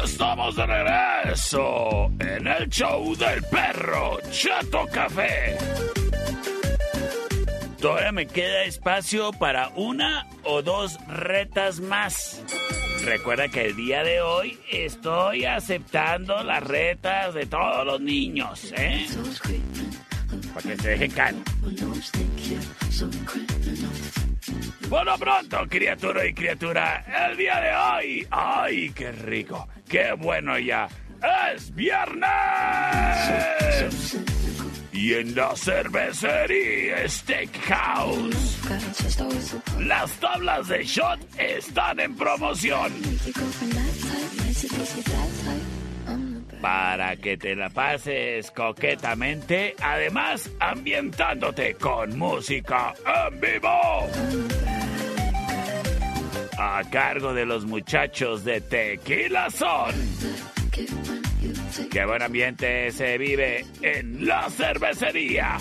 Estamos 0.06 0.56
de 0.56 0.66
regreso 0.66 2.06
en 2.20 2.48
el 2.48 2.70
show 2.70 3.18
del 3.18 3.44
perro 3.52 4.18
Chato 4.32 4.86
Café. 4.94 5.58
Todavía 7.82 8.14
me 8.14 8.28
queda 8.28 8.64
espacio 8.64 9.32
para 9.34 9.70
una 9.76 10.26
o 10.46 10.62
dos 10.62 10.98
retas 11.08 11.82
más. 11.82 12.42
Recuerda 13.04 13.48
que 13.48 13.66
el 13.66 13.76
día 13.76 14.04
de 14.04 14.22
hoy 14.22 14.60
estoy 14.72 15.46
aceptando 15.46 16.44
las 16.44 16.64
retas 16.64 17.34
de 17.34 17.46
todos 17.46 17.86
los 17.86 18.02
niños, 18.02 18.74
¿eh? 18.76 19.08
Para 20.54 20.70
que 20.70 20.78
se 20.82 20.90
dejen 20.90 21.12
caer. 21.12 21.36
Bueno, 24.90 25.18
pronto, 25.18 25.66
criatura 25.70 26.26
y 26.26 26.34
criatura, 26.34 27.30
el 27.30 27.38
día 27.38 27.60
de 27.62 27.76
hoy. 27.76 28.28
¡Ay, 28.32 28.90
qué 28.92 29.12
rico! 29.12 29.68
¡Qué 29.88 30.14
bueno 30.14 30.58
ya! 30.58 30.88
¡Es 31.54 31.74
viernes! 31.76 32.28
Y 35.02 35.14
en 35.14 35.34
la 35.34 35.56
cervecería 35.56 37.08
Steakhouse, 37.08 38.60
las 39.80 40.12
tablas 40.20 40.68
de 40.68 40.84
shot 40.84 41.20
están 41.38 42.02
en 42.02 42.18
promoción. 42.18 42.92
Para 46.62 47.16
que 47.16 47.38
te 47.38 47.56
la 47.56 47.70
pases 47.70 48.52
coquetamente, 48.52 49.74
además 49.82 50.50
ambientándote 50.60 51.76
con 51.76 52.20
música 52.20 52.94
en 53.30 53.40
vivo. 53.40 54.10
A 56.58 56.84
cargo 56.92 57.34
de 57.34 57.46
los 57.46 57.64
muchachos 57.64 58.44
de 58.44 58.60
Tequila 58.60 59.50
Son. 59.50 59.96
Qué 61.90 62.06
buen 62.06 62.22
ambiente 62.22 62.92
se 62.92 63.18
vive 63.18 63.66
en 63.82 64.28
la 64.28 64.50
cervecería. 64.50 65.58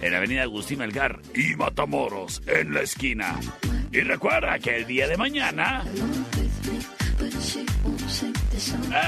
En 0.00 0.12
la 0.12 0.18
avenida 0.18 0.42
Agustín 0.42 0.78
Melgar 0.78 1.20
y 1.34 1.54
Matamoros, 1.56 2.42
en 2.46 2.74
la 2.74 2.82
esquina. 2.82 3.38
Y 3.92 4.00
recuerda 4.00 4.58
que 4.58 4.76
el 4.76 4.86
día 4.86 5.06
de 5.08 5.16
mañana... 5.16 5.84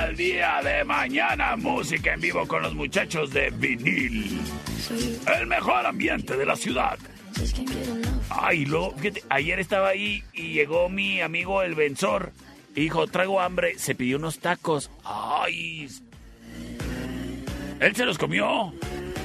El 0.09 0.17
día 0.17 0.61
de 0.63 0.85
mañana, 0.85 1.57
música 1.57 2.15
en 2.15 2.21
vivo 2.21 2.47
con 2.47 2.63
los 2.63 2.75
muchachos 2.75 3.33
de 3.33 3.51
vinil. 3.51 4.41
El 5.39 5.47
mejor 5.47 5.87
ambiente 5.87 6.37
de 6.37 6.47
la 6.47 6.57
ciudad. 6.57 6.99
Ay, 8.31 8.67
fíjate, 8.99 9.23
ayer 9.29 9.59
estaba 9.59 9.89
ahí 9.89 10.23
y 10.33 10.53
llegó 10.53 10.89
mi 10.89 11.21
amigo 11.21 11.63
el 11.63 11.75
Benzor. 11.75 12.33
Y 12.77 12.83
dijo, 12.83 13.07
traigo 13.07 13.41
hambre. 13.41 13.79
Se 13.79 13.95
pidió 13.95 14.19
unos 14.19 14.39
tacos. 14.39 14.91
Ay. 15.03 15.89
Él 17.81 17.97
se 17.97 18.05
los 18.05 18.19
comió. 18.19 18.73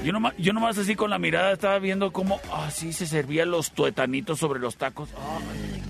Yo 0.04 0.14
nomás, 0.14 0.34
yo 0.38 0.54
nomás 0.54 0.78
así 0.78 0.96
con 0.96 1.12
la 1.12 1.20
mirada 1.20 1.52
estaba 1.52 1.78
viendo 1.78 2.12
cómo 2.12 2.40
así 2.52 2.92
se 2.92 3.06
servían 3.06 3.52
los 3.52 3.72
tuetanitos 3.72 4.40
sobre 4.40 4.60
los 4.60 4.78
tacos. 4.78 5.10
Ay. 5.16 5.82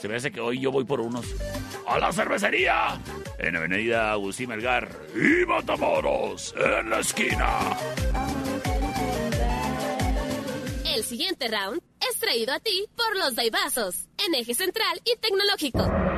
Se 0.00 0.06
me 0.06 0.16
hace 0.16 0.30
que 0.30 0.40
hoy 0.40 0.60
yo 0.60 0.70
voy 0.70 0.84
por 0.84 1.00
unos. 1.00 1.26
¡A 1.88 1.98
la 1.98 2.12
cervecería! 2.12 3.00
En 3.38 3.56
Avenida 3.56 4.12
Agustín 4.12 4.50
Melgar 4.50 4.88
y 5.14 5.44
Matamoros, 5.46 6.54
en 6.56 6.90
la 6.90 7.00
esquina. 7.00 7.48
El 10.94 11.02
siguiente 11.02 11.48
round 11.48 11.80
es 12.08 12.18
traído 12.18 12.52
a 12.52 12.60
ti 12.60 12.86
por 12.96 13.16
los 13.16 13.34
Daibazos, 13.34 14.06
en 14.24 14.34
eje 14.34 14.54
central 14.54 15.00
y 15.04 15.16
tecnológico. 15.18 16.17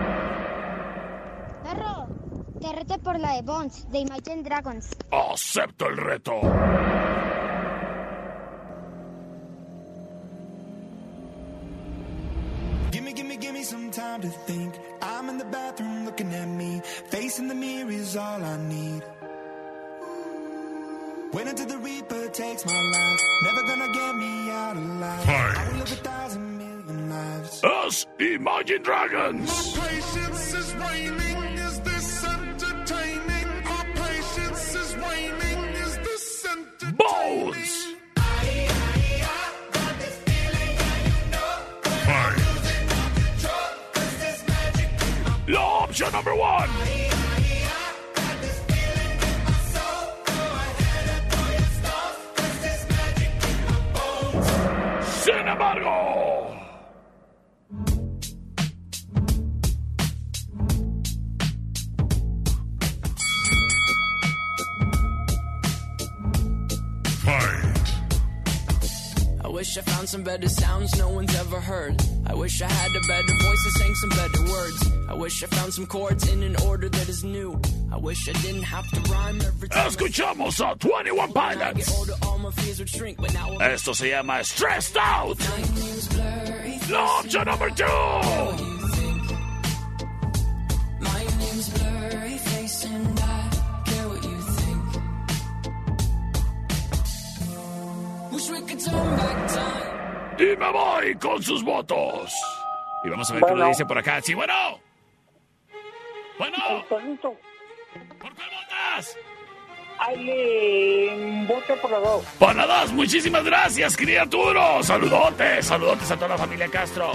Perro, 1.71 2.09
te 2.61 2.73
reto 2.73 2.99
por 2.99 3.21
la 3.21 3.35
de 3.37 3.43
Bones, 3.43 3.89
de 3.93 4.01
Imagine 4.01 4.43
Dragons. 4.43 4.89
Acepto 5.13 5.87
el 5.87 5.97
reto. 5.99 6.41
Gimme, 12.93 13.13
gimme, 13.13 13.37
gimme 13.37 13.63
some 13.63 13.91
time 13.91 14.21
to 14.23 14.29
think. 14.47 14.75
I'm 15.01 15.29
in 15.29 15.39
the 15.39 15.45
bathroom 15.45 16.05
looking 16.05 16.33
at 16.35 16.49
me. 16.49 16.81
Facing 17.11 17.49
the 17.49 17.55
mirror 17.55 17.91
is 17.91 18.17
all 18.17 18.43
I 18.43 18.57
need. 18.57 19.03
Wait 21.33 21.47
until 21.47 21.67
the 21.67 21.79
Reaper 21.79 22.29
takes 22.31 22.67
my 22.67 22.83
life. 22.83 23.21
Never 23.45 23.63
gonna 23.69 23.93
get 23.93 24.15
me 24.17 24.51
out 24.51 24.77
alive. 24.77 25.29
I 25.29 25.69
will 25.71 25.79
live 25.79 25.93
a 25.93 25.97
thousand 25.97 26.59
million 26.59 27.09
lives. 27.11 27.63
Us 27.63 28.07
Imagine 28.19 28.83
Dragons. 28.83 29.79
patience 29.79 30.55
is 30.55 30.75
waning. 30.75 31.30
Bones. 37.01 37.97
La 45.49 45.61
option 45.61 46.13
number 46.13 46.35
one. 46.35 46.69
Sin 55.25 55.49
embargo. 55.49 56.10
wish 69.71 69.79
I 69.79 69.91
found 69.93 70.09
some 70.09 70.25
better 70.25 70.49
sounds 70.49 70.99
no 70.99 71.09
one's 71.11 71.35
ever 71.37 71.61
heard. 71.61 71.95
I 72.27 72.35
wish 72.35 72.61
I 72.61 72.69
had 72.69 72.91
a 72.91 73.01
better 73.07 73.35
voice 73.35 73.65
and 73.67 73.75
sang 73.75 73.95
some 73.95 74.11
better 74.11 74.43
words. 74.51 74.91
I 75.09 75.15
wish 75.15 75.45
I 75.45 75.47
found 75.47 75.73
some 75.73 75.87
chords 75.87 76.29
in 76.29 76.43
an 76.43 76.57
order 76.67 76.89
that 76.89 77.09
is 77.09 77.23
new. 77.23 77.61
I 77.93 77.97
wish 77.97 78.29
I 78.29 78.33
didn't 78.33 78.65
have 78.65 78.91
to 78.91 79.01
rhyme 79.13 79.41
every 79.41 79.69
time. 79.69 79.87
Escuchamos 79.89 80.61
a 80.61 80.77
21 80.77 81.33
Pilots. 81.33 81.89
Esto 83.61 83.95
se 83.95 84.11
llama 84.11 84.43
Stressed 84.43 84.97
Out. 84.97 85.39
La 86.89 87.45
número 87.45 87.75
2. 87.77 88.70
Y 100.39 100.57
me 100.57 100.73
voy 100.73 101.15
con 101.17 101.43
sus 101.43 101.63
votos. 101.63 102.33
Y 103.05 103.09
vamos 103.09 103.31
a 103.31 103.35
ver 103.35 103.43
qué 103.47 103.55
lo 103.55 103.67
dice 103.67 103.85
por 103.85 103.99
acá. 103.99 104.21
Sí, 104.23 104.35
bueno. 104.35 104.55
Bueno. 106.39 106.57
¿Por 106.89 108.35
cuál 108.35 108.51
votas? 108.51 109.17
Ahí 109.99 110.17
le 110.17 111.45
voto 111.47 111.77
por 111.83 111.91
los 111.91 112.03
dos. 112.03 112.25
Por 112.39 112.57
la 112.57 112.67
dos, 112.67 112.93
muchísimas 112.93 113.45
gracias, 113.45 113.97
criatura. 113.97 114.83
Saludotes, 114.83 115.67
saludotes 115.67 116.11
a 116.11 116.17
toda 116.17 116.29
la 116.29 116.39
familia 116.39 116.69
Castro. 116.69 117.13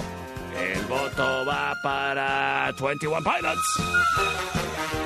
El 0.55 0.85
voto 0.85 1.45
va 1.45 1.73
para 1.81 2.71
21 2.79 3.17
Pilots. 3.23 5.04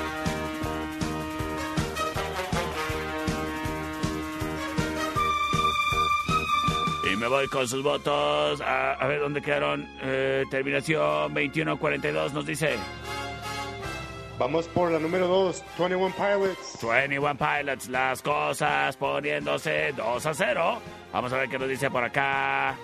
Me 7.20 7.28
voy 7.28 7.46
con 7.48 7.68
sus 7.68 7.82
votos. 7.82 8.60
A, 8.62 8.92
a 8.94 9.06
ver 9.06 9.20
dónde 9.20 9.42
quedaron. 9.42 9.86
Eh, 10.00 10.44
terminación 10.50 11.34
2142 11.34 12.32
nos 12.32 12.46
dice. 12.46 12.76
Vamos 14.38 14.66
por 14.68 14.90
la 14.90 14.98
número 14.98 15.28
2, 15.28 15.62
21 15.78 16.14
Pilots. 16.16 16.78
21 16.82 17.36
Pilots, 17.36 17.88
las 17.90 18.22
cosas 18.22 18.96
poniéndose 18.96 19.92
2 19.94 20.26
a 20.26 20.34
0. 20.34 20.82
Vamos 21.12 21.32
a 21.32 21.36
ver 21.36 21.48
qué 21.50 21.58
nos 21.58 21.68
dice 21.68 21.90
por 21.90 22.02
acá. 22.02 22.74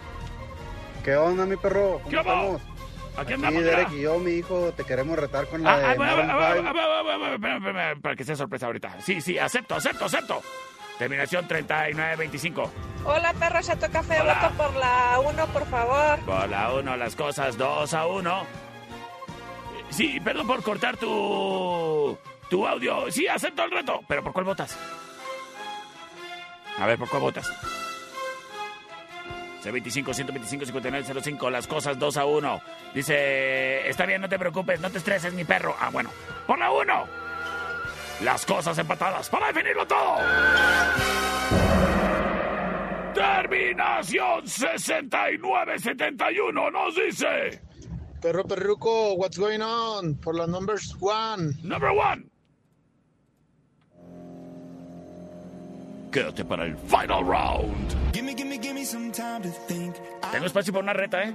¿Qué 1.03 1.17
onda, 1.17 1.47
mi 1.47 1.57
perro? 1.57 2.01
¿Cómo 2.03 2.11
¿Qué 2.11 2.17
estamos? 2.17 2.63
Aquí 3.17 3.33
andamos, 3.33 3.65
Derek 3.65 3.93
y 3.93 4.03
yo, 4.03 4.19
mi 4.19 4.33
hijo, 4.33 4.75
te 4.77 4.85
queremos 4.85 5.19
retar 5.19 5.47
con 5.47 5.63
la 5.63 5.73
Ah, 5.73 5.79
de 5.79 5.85
ah, 5.87 5.91
ah, 5.91 5.97
ah, 5.99 6.05
ah, 6.05 6.55
ah, 6.59 6.73
ah, 6.75 7.39
ah, 7.43 7.93
ah, 7.93 7.95
Para 8.03 8.15
que 8.15 8.25
sea 8.25 8.37
sorpresa 8.37 8.67
ahorita. 8.67 9.01
Sí, 9.01 9.23
sí, 9.23 9.39
acepto, 9.39 9.77
acepto, 9.77 10.05
acepto. 10.05 10.43
Terminación 10.99 11.47
3925. 11.47 12.73
Hola, 13.05 13.33
perro 13.35 13.61
Chato 13.61 13.87
Café. 13.91 14.21
Hola. 14.21 14.51
Voto 14.51 14.57
por 14.57 14.77
la 14.77 15.21
1, 15.21 15.47
por 15.49 15.67
favor. 15.67 16.19
Por 16.21 16.49
la 16.49 16.73
1, 16.73 16.97
las 16.97 17.15
cosas 17.15 17.57
2 17.59 17.95
a 17.95 18.07
1. 18.07 18.47
Sí, 19.91 20.19
perdón 20.21 20.47
por 20.47 20.63
cortar 20.63 20.97
tu, 20.97 22.19
tu 22.49 22.67
audio. 22.67 23.11
Sí, 23.11 23.29
acepto 23.29 23.65
el 23.65 23.71
reto. 23.71 24.01
Pero 24.09 24.25
¿por 24.25 24.33
cuál 24.33 24.47
votas? 24.47 24.77
A 26.79 26.87
ver, 26.87 26.99
¿por 26.99 27.09
cuál 27.09 27.23
votas? 27.23 27.51
C25, 29.63 30.15
125, 30.15 30.67
59, 30.67 31.21
05. 31.23 31.51
Las 31.51 31.67
cosas 31.67 31.99
2 31.99 32.17
a 32.17 32.25
1. 32.25 32.61
Dice, 32.95 33.89
está 33.89 34.07
bien, 34.07 34.21
no 34.21 34.29
te 34.29 34.39
preocupes, 34.39 34.81
no 34.81 34.91
te 34.91 34.99
estreses, 34.99 35.35
mi 35.35 35.45
perro. 35.45 35.77
Ah, 35.79 35.91
bueno. 35.91 36.11
Por 36.47 36.59
la 36.59 36.71
1. 36.71 37.26
Las 38.23 38.47
cosas 38.47 38.79
empatadas 38.79 39.29
para 39.29 39.49
definirlo 39.49 39.87
todo. 39.87 40.17
Terminación 43.15 44.45
69-71 44.45 46.73
nos 46.73 46.95
dice. 46.95 47.61
Perro 48.21 48.45
perruco, 48.45 49.15
what's 49.15 49.39
going 49.39 49.61
on? 49.61 50.15
Por 50.17 50.35
la 50.35 50.47
numbers 50.47 50.95
one. 51.01 51.55
Number 51.63 51.91
one. 51.91 52.27
Quédate 56.11 56.45
para 56.45 56.65
el 56.65 56.77
final 56.77 57.25
round. 57.25 57.95
Gimme, 58.13 58.35
gimme, 58.35 58.59
gimme 58.59 58.85
some 58.87 59.13
time 59.13 59.43
to 59.43 59.51
think. 59.69 59.95
Tengo 60.33 60.47
espacio 60.47 60.73
para 60.73 60.83
una 60.83 60.93
reta, 60.95 61.23
¿eh? 61.23 61.35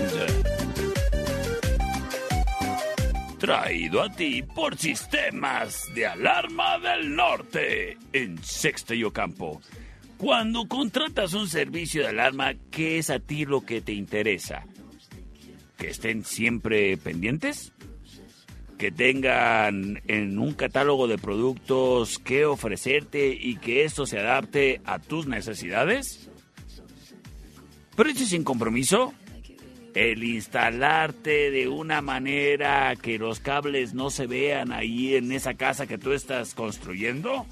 Traído 3.41 4.01
a 4.01 4.09
ti 4.09 4.41
por 4.43 4.77
Sistemas 4.77 5.91
de 5.93 6.07
Alarma 6.07 6.79
del 6.79 7.13
Norte 7.13 7.97
en 8.13 8.41
Sexto 8.41 8.93
y 8.93 9.03
Ocampo. 9.03 9.59
Cuando 10.17 10.67
contratas 10.67 11.33
un 11.33 11.49
servicio 11.49 12.03
de 12.03 12.09
alarma, 12.09 12.53
¿qué 12.69 12.99
es 12.99 13.09
a 13.09 13.19
ti 13.19 13.45
lo 13.45 13.61
que 13.61 13.81
te 13.81 13.91
interesa? 13.91 14.63
que 15.81 15.89
estén 15.89 16.23
siempre 16.23 16.95
pendientes, 16.97 17.73
que 18.77 18.91
tengan 18.91 19.99
en 20.07 20.37
un 20.37 20.53
catálogo 20.53 21.07
de 21.07 21.17
productos 21.17 22.19
que 22.19 22.45
ofrecerte 22.45 23.29
y 23.33 23.55
que 23.55 23.83
esto 23.83 24.05
se 24.05 24.19
adapte 24.19 24.79
a 24.85 24.99
tus 24.99 25.25
necesidades. 25.25 26.29
Precio 27.95 28.27
sin 28.27 28.43
compromiso. 28.43 29.15
El 29.93 30.23
instalarte 30.23 31.51
de 31.51 31.67
una 31.67 32.01
manera 32.01 32.95
que 32.95 33.19
los 33.19 33.39
cables 33.39 33.93
no 33.93 34.09
se 34.09 34.25
vean 34.25 34.71
ahí 34.71 35.15
en 35.15 35.31
esa 35.31 35.55
casa 35.55 35.87
que 35.87 35.97
tú 35.97 36.13
estás 36.13 36.53
construyendo. 36.53 37.45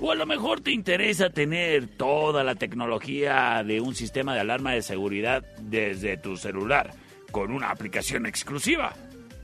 O 0.00 0.12
a 0.12 0.14
lo 0.14 0.26
mejor 0.26 0.60
te 0.60 0.70
interesa 0.70 1.30
tener 1.30 1.88
toda 1.88 2.44
la 2.44 2.54
tecnología 2.54 3.62
de 3.64 3.80
un 3.80 3.94
sistema 3.94 4.34
de 4.34 4.40
alarma 4.40 4.72
de 4.72 4.82
seguridad 4.82 5.44
desde 5.60 6.16
tu 6.16 6.36
celular 6.36 6.92
con 7.34 7.50
una 7.50 7.70
aplicación 7.70 8.26
exclusiva. 8.26 8.94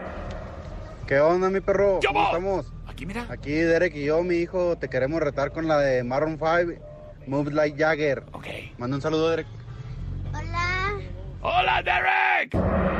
¿Qué 1.08 1.18
onda, 1.18 1.50
mi 1.50 1.58
perro? 1.58 1.98
¿Qué 2.00 2.06
¿Cómo 2.06 2.26
estamos? 2.26 2.72
Aquí, 2.86 3.06
mira. 3.06 3.26
Aquí 3.28 3.50
Derek 3.50 3.96
y 3.96 4.04
yo, 4.04 4.22
mi 4.22 4.36
hijo, 4.36 4.78
te 4.78 4.88
queremos 4.88 5.20
retar 5.20 5.50
con 5.50 5.66
la 5.66 5.80
de 5.80 6.04
Maroon 6.04 6.38
5, 6.38 6.80
Move 7.26 7.50
Like 7.50 7.76
Jagger. 7.76 8.22
Ok. 8.30 8.46
Manda 8.78 8.94
un 8.94 9.02
saludo, 9.02 9.30
Derek. 9.30 9.48
Hola. 10.32 10.92
¡Hola, 11.42 11.82
Derek! 11.82 12.54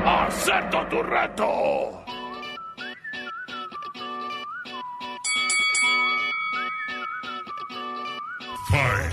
¡Acepto 0.05 0.85
tu 0.89 1.01
reto! 1.01 2.05
Away. 8.75 9.11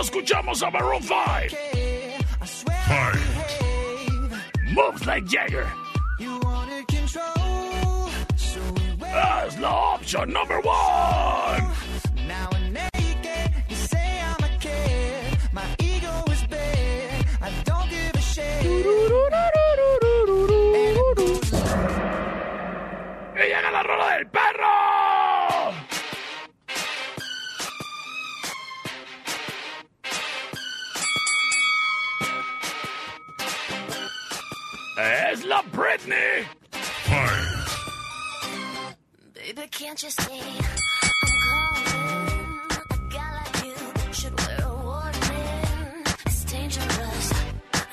Escuchamos 0.00 0.62
a 0.62 0.70
Maroon 0.70 1.02
5. 1.02 1.54
I 2.40 2.46
swear 2.46 2.76
I'll 2.88 3.12
behave. 3.12 4.74
Moves 4.74 5.06
like 5.06 5.24
Jagger. 5.26 5.66
You 6.18 6.38
wanted 6.40 6.86
control, 6.88 8.10
so 8.36 8.60
we 8.60 8.94
went 8.98 9.14
Es 9.46 9.58
la 9.58 9.94
opción 9.94 10.32
number 10.32 10.60
one. 10.60 11.71
Can't 39.92 40.02
you 40.04 40.10
see? 40.10 40.40
I'm 41.22 41.34
calling. 41.44 42.60
A 42.70 43.12
guy 43.12 43.30
like 43.40 43.64
you 43.66 44.12
should 44.14 44.34
wear 44.40 44.60
a 44.64 44.74
warning. 44.74 46.04
It's 46.24 46.44
dangerous. 46.44 47.32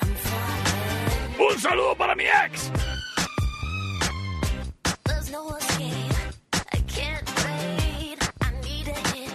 I'm 0.00 0.14
falling. 0.28 1.50
Un 1.50 1.58
saludo 1.58 1.94
para 1.98 2.14
mi 2.16 2.24
ex. 2.24 2.70
There's 5.04 5.30
no 5.30 5.54
escape. 5.56 6.14
I 6.72 6.78
can't 6.96 7.28
wait. 7.44 8.18
I 8.40 8.50
need 8.64 8.88
a 8.88 8.98
hit. 9.12 9.32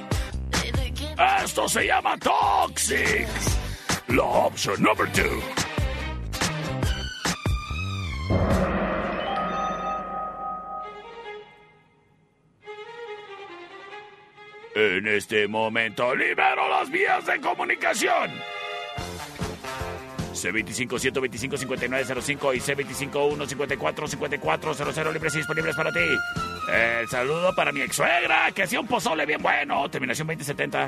Baby, 0.51 0.91
give 0.95 1.19
Esto 1.19 1.67
se 1.69 1.85
llama 1.85 2.17
Toxic. 2.17 3.27
La 4.07 4.23
opción 4.23 4.81
number 4.81 5.05
two. 5.13 5.64
En 14.95 15.05
este 15.07 15.47
momento 15.49 16.15
libero 16.15 16.69
las 16.69 16.89
vías 16.89 17.25
de 17.25 17.41
comunicación. 17.41 18.31
C25-125-5905 20.33 22.55
y 22.55 22.61
C25-154-5400 22.61 25.11
libres 25.11 25.35
y 25.35 25.39
disponibles 25.39 25.75
para 25.75 25.91
ti. 25.91 25.99
El 26.71 27.09
saludo 27.09 27.53
para 27.53 27.73
mi 27.73 27.81
ex 27.81 27.97
suegra, 27.97 28.49
que 28.53 28.63
hacía 28.63 28.79
un 28.79 28.87
pozole 28.87 29.25
bien 29.25 29.41
bueno. 29.41 29.89
Terminación 29.89 30.27
2070. 30.27 30.87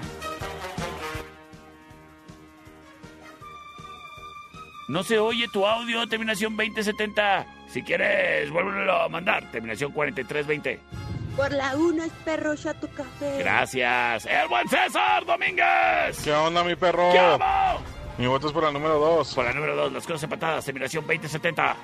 No 4.88 5.04
se 5.04 5.20
oye 5.20 5.48
tu 5.52 5.66
audio, 5.66 6.08
terminación 6.08 6.56
2070. 6.56 7.46
Si 7.68 7.84
quieres, 7.84 8.50
vuélvelo 8.52 9.02
a 9.02 9.10
mandar. 9.10 9.52
Terminación 9.52 9.92
4320. 9.92 11.07
Por 11.38 11.52
la 11.54 11.76
una 11.76 12.06
es 12.06 12.12
perro 12.26 12.56
chato 12.56 12.88
café. 12.96 13.38
Gracias. 13.40 14.26
El 14.26 14.48
buen 14.50 14.68
César 14.68 15.24
Domínguez. 15.26 16.20
¿Qué 16.24 16.34
onda, 16.34 16.64
mi 16.64 16.76
perro? 16.76 17.12
¿Qué 17.12 17.20
hago? 17.20 17.80
Mi 18.18 18.26
voto 18.28 18.48
es 18.48 18.54
por 18.54 18.64
la 18.64 18.72
número 18.72 18.98
2. 19.00 19.36
Por 19.36 19.46
la 19.46 19.54
número 19.54 19.76
2, 19.76 19.92
las 19.94 20.06
cosas 20.08 20.24
empatadas, 20.24 20.66
terminación 20.66 21.06
2070. 21.06 21.76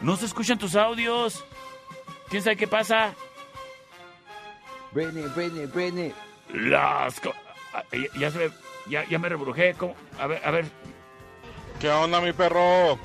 No 0.00 0.16
se 0.16 0.24
escuchan 0.26 0.58
tus 0.58 0.74
audios. 0.74 1.44
¿Quién 2.30 2.42
sabe 2.42 2.56
qué 2.56 2.66
pasa? 2.66 3.12
Britney, 4.92 5.24
Britney, 5.36 5.66
Britney. 5.66 6.14
Las 6.54 7.20
co- 7.20 7.34
ah, 7.74 7.82
ya, 7.92 8.18
ya 8.18 8.30
se 8.30 8.38
me, 8.38 8.50
ya, 8.88 9.04
ya 9.04 9.18
me 9.18 9.28
rebrujé. 9.28 9.74
¿Cómo? 9.74 9.94
A 10.18 10.26
ver, 10.26 10.40
a 10.42 10.50
ver. 10.50 10.64
¿Qué 11.80 11.90
onda, 11.90 12.20
mi 12.22 12.32
perro? 12.32 12.98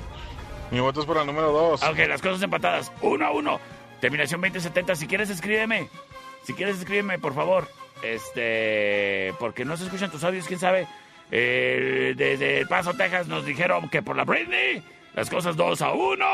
Mi 0.70 0.80
voto 0.80 1.00
es 1.00 1.06
por 1.06 1.16
la 1.16 1.24
número 1.24 1.52
2. 1.52 1.82
Ah, 1.82 1.90
Ok, 1.90 1.98
las 2.08 2.22
cosas 2.22 2.40
empatadas. 2.42 2.90
Uno 3.02 3.26
a 3.26 3.30
uno. 3.32 3.60
Terminación 4.04 4.42
2070. 4.42 4.96
Si 4.96 5.06
quieres, 5.06 5.30
escríbeme. 5.30 5.88
Si 6.42 6.52
quieres, 6.52 6.76
escríbeme, 6.76 7.18
por 7.18 7.32
favor. 7.32 7.66
Este. 8.02 9.32
Porque 9.38 9.64
no 9.64 9.78
se 9.78 9.84
escuchan 9.84 10.10
tus 10.10 10.22
audios, 10.24 10.46
quién 10.46 10.60
sabe. 10.60 10.86
Eh, 11.30 12.12
desde 12.14 12.60
El 12.60 12.68
Paso, 12.68 12.92
Texas, 12.92 13.28
nos 13.28 13.46
dijeron 13.46 13.88
que 13.88 14.02
por 14.02 14.14
la 14.14 14.24
Britney. 14.24 14.84
Las 15.14 15.30
cosas 15.30 15.56
2 15.56 15.80
a 15.80 15.92
1. 15.92 16.26